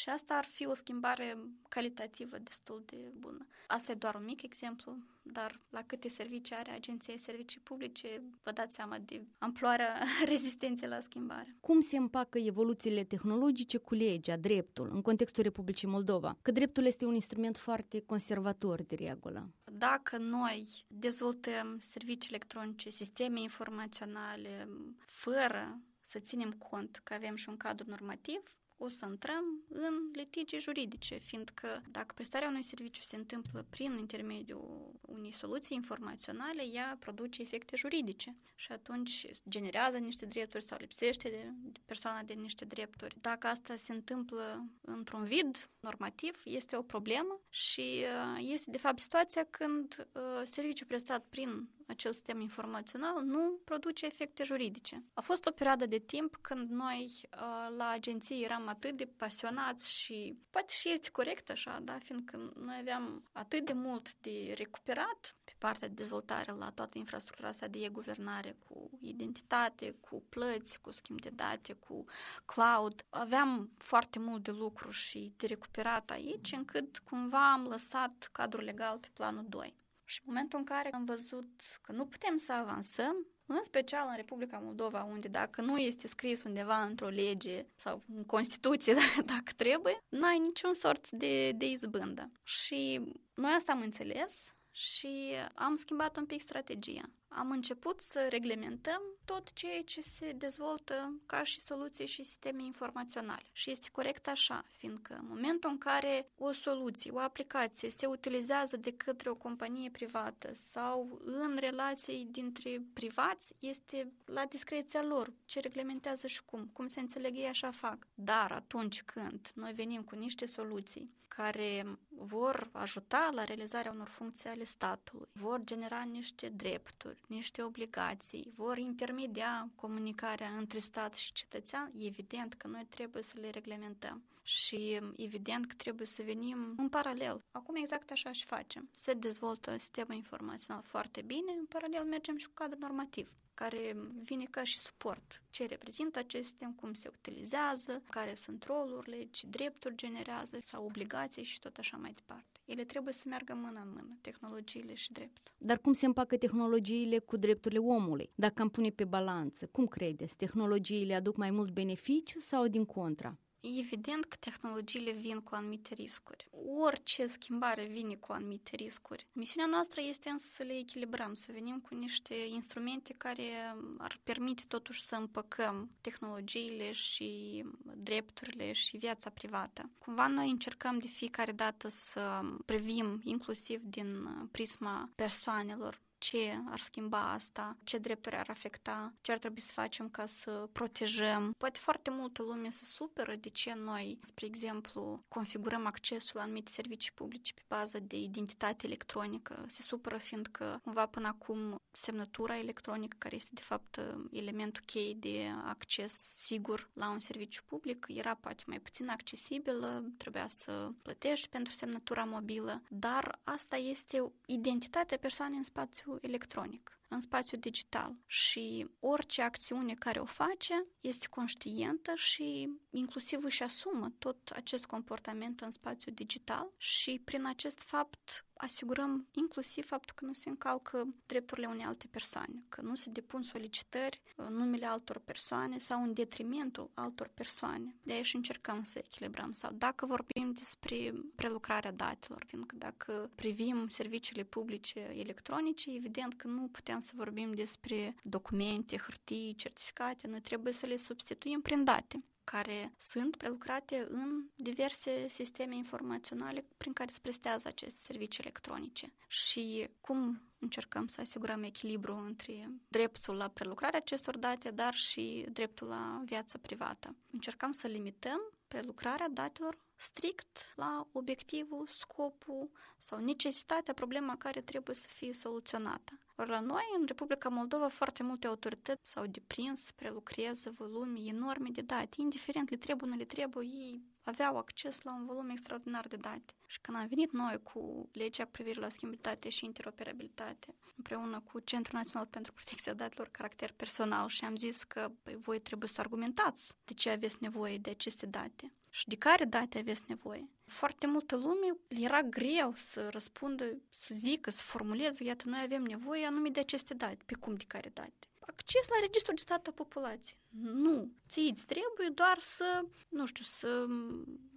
Și 0.00 0.08
asta 0.08 0.34
ar 0.34 0.44
fi 0.44 0.66
o 0.66 0.74
schimbare 0.74 1.38
calitativă 1.68 2.38
destul 2.38 2.82
de 2.86 2.96
bună. 3.18 3.46
Asta 3.66 3.92
e 3.92 3.94
doar 3.94 4.14
un 4.14 4.24
mic 4.24 4.42
exemplu, 4.42 4.96
dar 5.22 5.60
la 5.70 5.82
câte 5.82 6.08
servicii 6.08 6.56
are 6.56 6.70
Agenția 6.70 7.14
Servicii 7.16 7.60
Publice, 7.60 8.22
vă 8.42 8.50
dați 8.52 8.74
seama 8.74 8.98
de 8.98 9.22
amploarea 9.38 10.02
rezistenței 10.32 10.88
la 10.88 11.00
schimbare. 11.00 11.56
Cum 11.60 11.80
se 11.80 11.96
împacă 11.96 12.38
evoluțiile 12.38 13.04
tehnologice 13.04 13.78
cu 13.78 13.94
legea, 13.94 14.36
dreptul, 14.36 14.90
în 14.92 15.02
contextul 15.02 15.42
Republicii 15.42 15.88
Moldova? 15.88 16.36
Că 16.42 16.50
dreptul 16.50 16.84
este 16.84 17.04
un 17.04 17.14
instrument 17.14 17.56
foarte 17.56 18.00
conservator 18.00 18.82
de 18.82 18.94
regulă. 18.94 19.50
Dacă 19.72 20.16
noi 20.16 20.84
dezvoltăm 20.86 21.76
servicii 21.78 22.30
electronice, 22.30 22.90
sisteme 22.90 23.40
informaționale, 23.40 24.68
fără 24.98 25.80
să 26.00 26.18
ținem 26.18 26.52
cont 26.52 27.00
că 27.04 27.14
avem 27.14 27.34
și 27.34 27.48
un 27.48 27.56
cadru 27.56 27.88
normativ, 27.88 28.42
o 28.82 28.88
să 28.88 29.06
intrăm 29.08 29.44
în 29.68 29.94
litigi 30.12 30.58
juridice, 30.58 31.14
fiindcă 31.18 31.80
dacă 31.90 32.14
prestarea 32.14 32.48
unui 32.48 32.62
serviciu 32.62 33.02
se 33.02 33.16
întâmplă 33.16 33.66
prin 33.70 33.96
intermediul 33.98 34.92
unei 35.20 35.32
soluții 35.32 35.76
informaționale, 35.76 36.62
ea 36.72 36.96
produce 36.98 37.42
efecte 37.42 37.76
juridice 37.76 38.34
și 38.54 38.72
atunci 38.72 39.26
generează 39.48 39.98
niște 39.98 40.26
drepturi 40.26 40.64
sau 40.64 40.78
lipsește 40.80 41.28
de 41.28 41.52
persoana 41.84 42.22
de 42.22 42.32
niște 42.32 42.64
drepturi. 42.64 43.16
Dacă 43.20 43.46
asta 43.46 43.76
se 43.76 43.92
întâmplă 43.92 44.64
într-un 44.80 45.24
vid 45.24 45.68
normativ, 45.80 46.40
este 46.44 46.76
o 46.76 46.82
problemă 46.82 47.40
și 47.48 48.04
uh, 48.04 48.46
este 48.52 48.70
de 48.70 48.78
fapt 48.78 48.98
situația 48.98 49.44
când 49.50 50.06
uh, 50.12 50.22
serviciul 50.44 50.86
prestat 50.86 51.24
prin 51.28 51.68
acel 51.90 52.12
sistem 52.12 52.40
informațional 52.40 53.22
nu 53.24 53.60
produce 53.64 54.06
efecte 54.06 54.44
juridice. 54.44 55.02
A 55.14 55.20
fost 55.20 55.46
o 55.46 55.50
perioadă 55.50 55.86
de 55.86 55.98
timp 55.98 56.38
când 56.40 56.70
noi 56.70 57.10
uh, 57.22 57.76
la 57.76 57.88
agenție 57.88 58.44
eram 58.44 58.68
atât 58.68 58.96
de 58.96 59.08
pasionați 59.16 59.92
și 59.92 60.36
poate 60.50 60.72
și 60.72 60.90
este 60.90 61.10
corect 61.10 61.50
așa, 61.50 61.80
da, 61.82 61.98
fiindcă 61.98 62.52
noi 62.56 62.76
aveam 62.80 63.28
atât 63.32 63.64
de 63.64 63.72
mult 63.72 64.14
de 64.20 64.54
recuperat 64.56 65.09
pe 65.44 65.52
partea 65.58 65.88
de 65.88 65.94
dezvoltare 65.94 66.52
la 66.52 66.70
toată 66.70 66.98
infrastructura 66.98 67.48
asta 67.48 67.68
de 67.68 67.78
e-guvernare 67.78 68.56
cu 68.68 68.90
identitate, 69.00 69.94
cu 70.00 70.22
plăți, 70.28 70.80
cu 70.80 70.90
schimb 70.90 71.20
de 71.20 71.30
date, 71.30 71.72
cu 71.72 72.04
cloud. 72.44 73.04
Aveam 73.08 73.70
foarte 73.78 74.18
mult 74.18 74.42
de 74.42 74.50
lucru 74.50 74.90
și 74.90 75.32
de 75.36 75.46
recuperat 75.46 76.10
aici, 76.10 76.52
încât 76.52 76.98
cumva 76.98 77.52
am 77.52 77.64
lăsat 77.64 78.28
cadrul 78.32 78.64
legal 78.64 78.98
pe 78.98 79.08
planul 79.12 79.44
2. 79.48 79.74
Și 80.04 80.20
în 80.24 80.32
momentul 80.32 80.58
în 80.58 80.64
care 80.64 80.90
am 80.90 81.04
văzut 81.04 81.60
că 81.82 81.92
nu 81.92 82.06
putem 82.06 82.36
să 82.36 82.52
avansăm, 82.52 83.26
în 83.46 83.62
special 83.62 84.06
în 84.08 84.16
Republica 84.16 84.58
Moldova, 84.58 85.02
unde 85.02 85.28
dacă 85.28 85.60
nu 85.60 85.78
este 85.78 86.06
scris 86.06 86.42
undeva 86.42 86.82
într-o 86.82 87.08
lege 87.08 87.66
sau 87.76 88.02
în 88.14 88.24
Constituție, 88.24 88.94
dacă 89.24 89.52
trebuie, 89.56 90.04
n-ai 90.08 90.38
niciun 90.38 90.74
sort 90.74 91.10
de, 91.10 91.52
de 91.52 91.66
izbândă. 91.66 92.30
Și 92.42 93.00
noi 93.34 93.52
asta 93.56 93.72
am 93.72 93.80
înțeles 93.80 94.54
și 94.70 95.34
am 95.54 95.74
schimbat 95.74 96.16
un 96.16 96.26
pic 96.26 96.40
strategia 96.40 97.10
am 97.32 97.50
început 97.50 98.00
să 98.00 98.26
reglementăm 98.30 99.02
tot 99.24 99.52
ceea 99.52 99.82
ce 99.82 100.00
se 100.00 100.32
dezvoltă 100.32 101.20
ca 101.26 101.42
și 101.42 101.60
soluții 101.60 102.06
și 102.06 102.22
sisteme 102.22 102.64
informaționale. 102.64 103.44
Și 103.52 103.70
este 103.70 103.88
corect 103.92 104.28
așa, 104.28 104.64
fiindcă 104.76 105.14
în 105.14 105.26
momentul 105.28 105.70
în 105.70 105.78
care 105.78 106.30
o 106.36 106.52
soluție, 106.52 107.10
o 107.10 107.18
aplicație 107.18 107.90
se 107.90 108.06
utilizează 108.06 108.76
de 108.76 108.92
către 108.92 109.30
o 109.30 109.34
companie 109.34 109.90
privată 109.90 110.50
sau 110.52 111.20
în 111.24 111.56
relații 111.60 112.28
dintre 112.30 112.82
privați, 112.92 113.54
este 113.58 114.12
la 114.24 114.44
discreția 114.44 115.02
lor 115.02 115.32
ce 115.44 115.60
reglementează 115.60 116.26
și 116.26 116.44
cum. 116.44 116.70
Cum 116.72 116.86
se 116.86 117.00
înțeleg 117.00 117.36
ei, 117.36 117.46
așa 117.46 117.70
fac. 117.70 118.06
Dar 118.14 118.52
atunci 118.52 119.02
când 119.02 119.50
noi 119.54 119.72
venim 119.72 120.02
cu 120.02 120.14
niște 120.14 120.46
soluții 120.46 121.10
care 121.28 121.98
vor 122.22 122.68
ajuta 122.72 123.30
la 123.32 123.44
realizarea 123.44 123.90
unor 123.90 124.08
funcții 124.08 124.48
ale 124.48 124.64
statului, 124.64 125.28
vor 125.32 125.60
genera 125.64 126.02
niște 126.02 126.48
drepturi, 126.48 127.20
niște 127.26 127.62
obligații, 127.62 128.52
vor 128.54 128.78
intermedia 128.78 129.68
comunicarea 129.74 130.48
între 130.48 130.78
stat 130.78 131.14
și 131.14 131.32
cetățean, 131.32 131.92
evident 131.94 132.54
că 132.54 132.66
noi 132.66 132.86
trebuie 132.88 133.22
să 133.22 133.34
le 133.40 133.50
reglementăm 133.50 134.22
și 134.42 135.00
evident 135.16 135.66
că 135.66 135.74
trebuie 135.76 136.06
să 136.06 136.22
venim 136.22 136.74
în 136.76 136.88
paralel. 136.88 137.42
Acum 137.52 137.74
exact 137.74 138.10
așa 138.10 138.32
și 138.32 138.44
facem. 138.44 138.88
Se 138.94 139.12
dezvoltă 139.12 139.76
sistemul 139.78 140.14
informațional 140.14 140.82
foarte 140.82 141.22
bine, 141.22 141.52
în 141.58 141.64
paralel 141.64 142.04
mergem 142.04 142.36
și 142.36 142.46
cu 142.46 142.52
cadrul 142.54 142.78
normativ 142.80 143.30
care 143.60 143.96
vine 144.22 144.44
ca 144.50 144.64
și 144.64 144.78
suport. 144.78 145.42
Ce 145.50 145.66
reprezintă 145.66 146.18
acest 146.18 146.44
sistem, 146.44 146.72
cum 146.72 146.92
se 146.92 147.10
utilizează, 147.18 148.02
care 148.10 148.34
sunt 148.34 148.64
rolurile, 148.64 149.28
ce 149.30 149.46
drepturi 149.46 149.96
generează 149.96 150.58
sau 150.64 150.84
obligații 150.84 151.42
și 151.42 151.58
tot 151.58 151.76
așa 151.76 151.96
mai 151.96 152.12
departe. 152.12 152.60
Ele 152.64 152.84
trebuie 152.84 153.14
să 153.14 153.24
meargă 153.28 153.54
mână 153.54 153.80
în 153.80 153.88
mână, 153.88 154.16
tehnologiile 154.20 154.94
și 154.94 155.12
dreptul. 155.12 155.52
Dar 155.58 155.78
cum 155.78 155.92
se 155.92 156.06
împacă 156.06 156.36
tehnologiile 156.36 157.18
cu 157.18 157.36
drepturile 157.36 157.80
omului? 157.80 158.30
Dacă 158.34 158.62
am 158.62 158.68
pune 158.68 158.90
pe 158.90 159.04
balanță, 159.04 159.66
cum 159.66 159.86
credeți? 159.86 160.36
Tehnologiile 160.36 161.14
aduc 161.14 161.36
mai 161.36 161.50
mult 161.50 161.72
beneficiu 161.72 162.38
sau 162.38 162.66
din 162.66 162.84
contra? 162.84 163.38
Evident 163.60 164.24
că 164.24 164.36
tehnologiile 164.40 165.12
vin 165.12 165.40
cu 165.40 165.54
anumite 165.54 165.94
riscuri. 165.94 166.48
Orice 166.78 167.26
schimbare 167.26 167.84
vine 167.84 168.14
cu 168.14 168.32
anumite 168.32 168.76
riscuri. 168.76 169.26
Misiunea 169.32 169.70
noastră 169.70 170.00
este 170.00 170.28
însă 170.28 170.46
să 170.48 170.62
le 170.62 170.78
echilibrăm, 170.78 171.34
să 171.34 171.52
venim 171.52 171.80
cu 171.80 171.94
niște 171.94 172.34
instrumente 172.34 173.14
care 173.16 173.76
ar 173.98 174.20
permite 174.22 174.62
totuși 174.68 175.02
să 175.02 175.16
împăcăm 175.16 175.90
tehnologiile 176.00 176.92
și 176.92 177.62
drepturile 177.94 178.72
și 178.72 178.96
viața 178.96 179.30
privată. 179.30 179.90
Cumva 179.98 180.26
noi 180.26 180.50
încercăm 180.50 180.98
de 180.98 181.06
fiecare 181.06 181.52
dată 181.52 181.88
să 181.88 182.40
privim 182.64 183.20
inclusiv 183.24 183.80
din 183.82 184.28
prisma 184.50 185.10
persoanelor 185.14 186.00
ce 186.20 186.60
ar 186.70 186.80
schimba 186.80 187.32
asta, 187.32 187.76
ce 187.84 187.98
drepturi 187.98 188.36
ar 188.36 188.48
afecta, 188.48 189.12
ce 189.20 189.32
ar 189.32 189.38
trebui 189.38 189.60
să 189.60 189.72
facem 189.72 190.08
ca 190.08 190.26
să 190.26 190.68
protejăm. 190.72 191.54
Poate 191.58 191.78
foarte 191.78 192.10
multă 192.10 192.42
lume 192.42 192.70
se 192.70 192.84
superă 192.84 193.34
de 193.34 193.48
ce 193.48 193.74
noi, 193.74 194.18
spre 194.22 194.46
exemplu, 194.46 195.24
configurăm 195.28 195.86
accesul 195.86 196.32
la 196.34 196.42
anumite 196.42 196.70
servicii 196.70 197.12
publice 197.12 197.52
pe 197.54 197.62
bază 197.68 197.98
de 198.00 198.16
identitate 198.16 198.86
electronică. 198.86 199.64
Se 199.66 199.82
supără 199.82 200.16
fiindcă 200.16 200.80
cumva 200.82 201.06
până 201.06 201.28
acum 201.28 201.80
semnătura 201.92 202.58
electronică, 202.58 203.16
care 203.18 203.36
este 203.36 203.50
de 203.54 203.62
fapt 203.62 204.00
elementul 204.30 204.82
chei 204.86 205.14
de 205.14 205.46
acces 205.64 206.12
sigur 206.32 206.90
la 206.92 207.10
un 207.10 207.18
serviciu 207.18 207.62
public, 207.66 208.06
era 208.08 208.34
poate 208.34 208.62
mai 208.66 208.80
puțin 208.80 209.08
accesibilă, 209.08 210.04
trebuia 210.16 210.46
să 210.46 210.90
plătești 211.02 211.48
pentru 211.48 211.72
semnătura 211.72 212.24
mobilă, 212.24 212.82
dar 212.88 213.38
asta 213.44 213.76
este 213.76 214.32
identitatea 214.46 215.18
persoanei 215.18 215.56
în 215.56 215.62
spațiu 215.62 216.09
electronic 216.22 216.90
în 217.12 217.20
spațiu 217.20 217.58
digital 217.58 218.16
și 218.26 218.88
orice 219.00 219.42
acțiune 219.42 219.94
care 219.94 220.20
o 220.20 220.24
face 220.24 220.86
este 221.00 221.26
conștientă 221.30 222.12
și 222.14 222.68
inclusiv 222.90 223.44
își 223.44 223.62
asumă 223.62 224.12
tot 224.18 224.48
acest 224.48 224.84
comportament 224.84 225.60
în 225.60 225.70
spațiu 225.70 226.12
digital 226.12 226.72
și 226.76 227.20
prin 227.24 227.46
acest 227.46 227.78
fapt 227.78 228.44
asigurăm 228.60 229.26
inclusiv 229.32 229.86
faptul 229.86 230.14
că 230.14 230.24
nu 230.24 230.32
se 230.32 230.48
încalcă 230.48 231.14
drepturile 231.26 231.66
unei 231.66 231.84
alte 231.84 232.06
persoane, 232.10 232.64
că 232.68 232.82
nu 232.82 232.94
se 232.94 233.10
depun 233.10 233.42
solicitări 233.42 234.22
în 234.36 234.54
numele 234.54 234.86
altor 234.86 235.18
persoane 235.18 235.78
sau 235.78 236.02
în 236.02 236.12
detrimentul 236.12 236.90
altor 236.94 237.30
persoane. 237.34 237.94
De 238.02 238.12
aici 238.12 238.34
încercăm 238.34 238.82
să 238.82 238.98
echilibrăm. 238.98 239.52
Sau 239.52 239.72
dacă 239.72 240.06
vorbim 240.06 240.52
despre 240.52 241.12
prelucrarea 241.34 241.92
datelor, 241.92 242.44
fiindcă 242.46 242.76
dacă 242.78 243.30
privim 243.34 243.88
serviciile 243.88 244.42
publice 244.42 245.00
electronice, 245.00 245.94
evident 245.94 246.34
că 246.34 246.46
nu 246.46 246.68
putem 246.68 246.98
să 247.00 247.12
vorbim 247.14 247.54
despre 247.54 248.14
documente, 248.22 248.96
hârtii, 248.96 249.54
certificate, 249.54 250.26
noi 250.26 250.40
trebuie 250.40 250.72
să 250.72 250.86
le 250.86 250.96
substituim 250.96 251.60
prin 251.60 251.84
date 251.84 252.22
care 252.44 252.94
sunt 252.98 253.36
prelucrate 253.36 254.06
în 254.10 254.44
diverse 254.54 255.28
sisteme 255.28 255.76
informaționale 255.76 256.64
prin 256.76 256.92
care 256.92 257.10
se 257.10 257.18
prestează 257.22 257.68
aceste 257.68 258.00
servicii 258.00 258.42
electronice. 258.42 259.12
Și 259.26 259.88
cum 260.00 260.42
încercăm 260.58 261.06
să 261.06 261.20
asigurăm 261.20 261.62
echilibru 261.62 262.16
între 262.16 262.70
dreptul 262.88 263.34
la 263.36 263.48
prelucrarea 263.48 263.98
acestor 263.98 264.36
date, 264.38 264.70
dar 264.70 264.94
și 264.94 265.46
dreptul 265.52 265.86
la 265.86 266.22
viață 266.24 266.58
privată. 266.58 267.16
Încercăm 267.32 267.70
să 267.70 267.86
limităm 267.86 268.40
prelucrarea 268.68 269.28
datelor 269.28 269.76
strict 269.96 270.72
la 270.76 271.08
obiectivul, 271.12 271.86
scopul 271.86 272.70
sau 272.98 273.18
necesitatea, 273.18 273.94
problema 273.94 274.36
care 274.36 274.60
trebuie 274.60 274.96
să 274.96 275.06
fie 275.10 275.32
soluționată. 275.32 276.12
Ori 276.40 276.48
la 276.50 276.60
noi, 276.60 276.82
în 276.98 277.04
Republica 277.06 277.48
Moldova, 277.48 277.88
foarte 277.88 278.22
multe 278.22 278.46
autorități 278.46 279.10
s-au 279.10 279.26
deprins, 279.26 279.90
prelucrează 279.90 280.74
volume 280.76 281.18
enorme 281.26 281.68
de 281.72 281.80
date, 281.80 282.20
indiferent 282.20 282.70
le 282.70 282.76
trebuie, 282.76 283.10
nu 283.10 283.16
le 283.16 283.24
trebuie, 283.24 283.66
ei 283.66 284.02
aveau 284.24 284.56
acces 284.56 285.02
la 285.02 285.12
un 285.14 285.26
volum 285.26 285.48
extraordinar 285.48 286.06
de 286.08 286.16
date. 286.16 286.54
Și 286.66 286.80
când 286.80 286.96
am 286.96 287.06
venit 287.06 287.32
noi 287.32 287.62
cu 287.62 288.08
legea 288.12 288.44
cu 288.44 288.50
privire 288.50 288.80
la 288.80 288.88
schimbabilitate 288.88 289.48
și 289.48 289.64
interoperabilitate, 289.64 290.74
împreună 290.96 291.40
cu 291.40 291.60
Centrul 291.60 291.98
Național 291.98 292.26
pentru 292.26 292.52
Protecția 292.52 292.94
Datelor 292.94 293.28
Caracter 293.30 293.72
Personal 293.72 294.28
și 294.28 294.44
am 294.44 294.56
zis 294.56 294.82
că 294.82 295.10
păi, 295.22 295.36
voi 295.36 295.60
trebuie 295.60 295.88
să 295.88 296.00
argumentați 296.00 296.72
de 296.84 296.94
ce 296.94 297.10
aveți 297.10 297.36
nevoie 297.40 297.78
de 297.78 297.90
aceste 297.90 298.26
date 298.26 298.72
și 298.90 299.08
de 299.08 299.16
care 299.16 299.44
date 299.44 299.78
aveți 299.78 300.02
nevoie. 300.06 300.48
Foarte 300.66 301.06
multă 301.06 301.36
lume 301.36 301.76
era 301.88 302.22
greu 302.22 302.72
să 302.76 303.08
răspundă, 303.08 303.64
să 303.90 304.14
zică, 304.14 304.50
să 304.50 304.62
formuleze, 304.62 305.24
iată, 305.24 305.44
noi 305.48 305.60
avem 305.64 305.82
nevoie 305.82 306.26
anume 306.26 306.48
de 306.48 306.60
aceste 306.60 306.94
date. 306.94 307.22
Pe 307.26 307.34
cum 307.34 307.54
de 307.54 307.64
care 307.66 307.88
date? 307.88 308.29
Acces 308.50 308.88
la 308.88 309.00
registrul 309.00 309.34
de 309.34 309.40
stat 309.40 309.66
a 309.66 309.70
populației. 309.70 310.38
Nu. 310.60 311.12
Ție 311.28 311.50
îți 311.50 311.66
trebuie 311.66 312.08
doar 312.08 312.38
să, 312.38 312.84
nu 313.08 313.26
știu, 313.26 313.44
să 313.44 313.86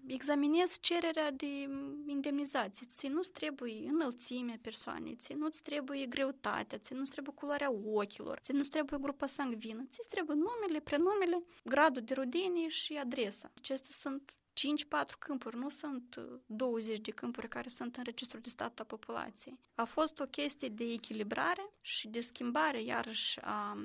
examinezi 0.08 0.80
cererea 0.80 1.32
de 1.32 1.70
indemnizație. 2.06 2.88
Ți 2.90 3.08
nu-ți 3.08 3.32
trebuie 3.32 3.88
înălțimea 3.88 4.58
persoanei, 4.62 5.16
ți 5.16 5.34
nu-ți 5.34 5.62
trebuie 5.62 6.06
greutatea, 6.06 6.78
ți 6.78 6.94
nu-ți 6.94 7.12
trebuie 7.12 7.34
culoarea 7.36 7.72
ochilor, 7.72 8.40
ți 8.40 8.52
nu-ți 8.52 8.70
trebuie 8.70 9.00
grupa 9.02 9.26
sanguină, 9.26 9.88
ți 9.92 10.08
trebuie 10.10 10.38
numele, 10.38 10.80
prenumele, 10.80 11.44
gradul 11.64 12.02
de 12.02 12.14
rudenie 12.14 12.68
și 12.68 12.94
adresa. 12.94 13.52
Acestea 13.56 13.92
sunt 13.92 14.36
5-4 14.54 15.18
câmpuri, 15.20 15.58
nu 15.58 15.70
sunt 15.70 16.20
20 16.46 17.00
de 17.00 17.12
câmpuri 17.12 17.48
care 17.48 17.70
sunt 17.70 17.96
în 17.96 18.04
registrul 18.04 18.42
de 18.42 18.50
stat 18.50 18.80
a 18.80 18.84
populației. 18.84 19.60
A 19.76 19.84
fost 19.84 20.20
o 20.20 20.26
chestie 20.26 20.70
de 20.70 20.84
echilibrare 20.84 21.70
și 21.82 22.08
de 22.08 22.20
schimbare, 22.20 22.82
iarăși, 22.82 23.40
a 23.42 23.78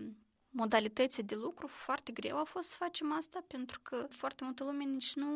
modalității 0.50 1.22
de 1.22 1.34
lucru, 1.34 1.66
foarte 1.66 2.12
greu 2.12 2.38
a 2.38 2.44
fost 2.44 2.68
să 2.68 2.74
facem 2.78 3.12
asta 3.12 3.44
pentru 3.46 3.80
că 3.82 4.06
foarte 4.10 4.44
multă 4.44 4.64
lume 4.64 4.84
nici 4.84 5.14
nu 5.14 5.28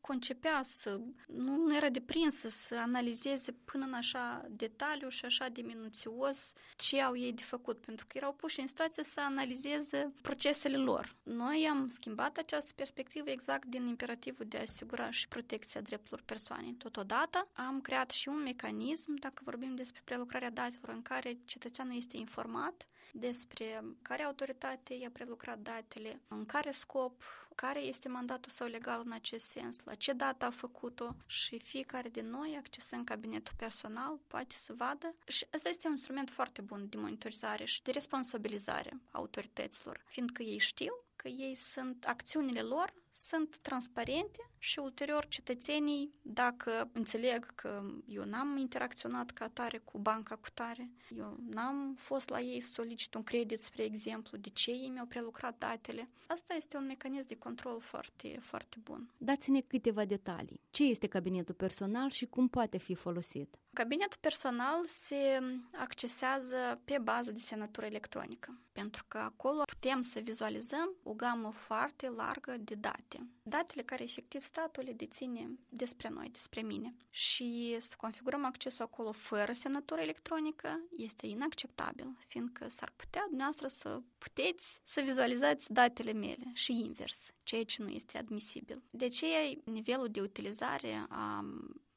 concepea 0.00 0.62
să, 0.62 1.00
nu, 1.26 1.56
nu 1.56 1.76
era 1.76 1.88
deprinsă 1.88 2.48
să 2.48 2.74
analizeze 2.74 3.52
până 3.52 3.84
în 3.84 3.92
așa 3.92 4.46
detaliu 4.50 5.08
și 5.08 5.24
așa 5.24 5.48
de 5.48 5.60
minuțios 5.60 6.52
ce 6.76 7.00
au 7.00 7.16
ei 7.16 7.32
de 7.32 7.42
făcut, 7.42 7.78
pentru 7.78 8.06
că 8.06 8.16
erau 8.16 8.32
puși 8.32 8.60
în 8.60 8.66
situație 8.66 9.04
să 9.04 9.20
analizeze 9.20 10.12
procesele 10.22 10.76
lor. 10.76 11.14
Noi 11.22 11.66
am 11.70 11.88
schimbat 11.88 12.36
această 12.36 12.72
perspectivă 12.74 13.30
exact 13.30 13.64
din 13.64 13.86
imperativul 13.86 14.46
de 14.48 14.56
a 14.56 14.60
asigura 14.60 15.10
și 15.10 15.28
protecția 15.28 15.80
drepturilor 15.80 16.22
persoanei. 16.24 16.72
Totodată 16.72 17.48
am 17.52 17.80
creat 17.80 18.10
și 18.10 18.28
un 18.28 18.42
mecanism, 18.42 19.14
dacă 19.14 19.42
vorbim 19.44 19.74
despre 19.74 20.00
prelucrarea 20.04 20.50
datelor, 20.50 20.88
în 20.94 21.02
care 21.02 21.38
cetățeanul 21.44 21.96
este 21.96 22.16
informat 22.16 22.86
despre 23.12 23.84
care 24.02 24.22
autoritate 24.22 24.94
i-a 24.94 25.10
prelucrat 25.12 25.58
datele, 25.58 26.20
în 26.28 26.46
care 26.46 26.70
scop, 26.70 27.22
care 27.54 27.80
este 27.80 28.08
mandatul 28.08 28.50
său 28.52 28.66
legal 28.66 29.02
în 29.04 29.12
acest 29.12 29.46
sens, 29.46 29.84
la 29.84 29.94
ce 29.94 30.12
dată 30.12 30.44
a 30.44 30.50
făcut-o 30.50 31.14
și 31.26 31.58
fiecare 31.58 32.08
din 32.08 32.30
noi, 32.30 32.56
accesând 32.58 33.04
cabinetul 33.04 33.54
personal, 33.56 34.18
poate 34.26 34.54
să 34.54 34.72
vadă. 34.76 35.14
Și 35.26 35.46
asta 35.52 35.68
este 35.68 35.86
un 35.86 35.92
instrument 35.92 36.30
foarte 36.30 36.60
bun 36.60 36.88
de 36.88 36.96
monitorizare 36.96 37.64
și 37.64 37.82
de 37.82 37.90
responsabilizare 37.90 38.90
a 38.92 39.18
autorităților, 39.18 40.00
fiindcă 40.06 40.42
ei 40.42 40.58
știu 40.58 40.92
că 41.22 41.28
ei 41.28 41.54
sunt, 41.54 42.04
acțiunile 42.04 42.60
lor 42.60 42.92
sunt 43.12 43.58
transparente 43.58 44.50
și 44.58 44.78
ulterior 44.78 45.26
cetățenii, 45.26 46.14
dacă 46.22 46.90
înțeleg 46.92 47.54
că 47.54 47.82
eu 48.06 48.24
n-am 48.24 48.56
interacționat 48.56 49.30
ca 49.30 49.48
tare 49.48 49.78
cu 49.78 49.98
banca 49.98 50.36
cu 50.36 50.48
tare, 50.54 50.90
eu 51.16 51.36
n-am 51.50 51.94
fost 51.98 52.28
la 52.28 52.40
ei 52.40 52.60
să 52.60 52.72
solicit 52.72 53.14
un 53.14 53.22
credit, 53.22 53.60
spre 53.60 53.82
exemplu, 53.82 54.38
de 54.38 54.48
ce 54.48 54.70
ei 54.70 54.88
mi-au 54.88 55.06
prelucrat 55.06 55.58
datele, 55.58 56.08
asta 56.26 56.54
este 56.54 56.76
un 56.76 56.86
mecanism 56.86 57.28
de 57.28 57.36
control 57.36 57.80
foarte, 57.80 58.38
foarte 58.40 58.76
bun. 58.82 59.10
Dați-ne 59.16 59.60
câteva 59.60 60.04
detalii. 60.04 60.60
Ce 60.70 60.84
este 60.84 61.06
cabinetul 61.06 61.54
personal 61.54 62.10
și 62.10 62.26
cum 62.26 62.48
poate 62.48 62.78
fi 62.78 62.94
folosit? 62.94 63.58
Cabinetul 63.72 64.18
personal 64.20 64.86
se 64.86 65.40
accesează 65.72 66.80
pe 66.84 66.98
bază 67.02 67.32
de 67.32 67.38
semnătură 67.38 67.86
electronică, 67.86 68.58
pentru 68.72 69.04
că 69.08 69.18
acolo 69.18 69.62
putem 69.80 70.00
să 70.00 70.20
vizualizăm 70.20 70.96
o 71.02 71.12
gamă 71.12 71.50
foarte 71.50 72.08
largă 72.08 72.56
de 72.60 72.74
date. 72.74 73.26
Datele 73.42 73.82
care 73.82 74.02
efectiv 74.02 74.42
statul 74.42 74.82
le 74.84 74.92
deține 74.92 75.50
despre 75.68 76.08
noi, 76.08 76.28
despre 76.32 76.60
mine. 76.60 76.94
Și 77.10 77.76
să 77.78 77.94
configurăm 77.96 78.44
accesul 78.44 78.84
acolo 78.84 79.12
fără 79.12 79.52
semnătură 79.52 80.00
electronică 80.00 80.80
este 80.96 81.26
inacceptabil, 81.26 82.16
fiindcă 82.26 82.68
s-ar 82.68 82.92
putea 82.96 83.24
dumneavoastră 83.26 83.68
să 83.68 84.00
puteți 84.18 84.80
să 84.84 85.00
vizualizați 85.00 85.72
datele 85.72 86.12
mele 86.12 86.50
și 86.54 86.72
invers, 86.72 87.30
ceea 87.42 87.64
ce 87.64 87.82
nu 87.82 87.88
este 87.88 88.18
admisibil. 88.18 88.82
De 88.90 89.04
aceea, 89.04 89.52
nivelul 89.64 90.08
de 90.08 90.20
utilizare 90.20 91.06
a 91.08 91.44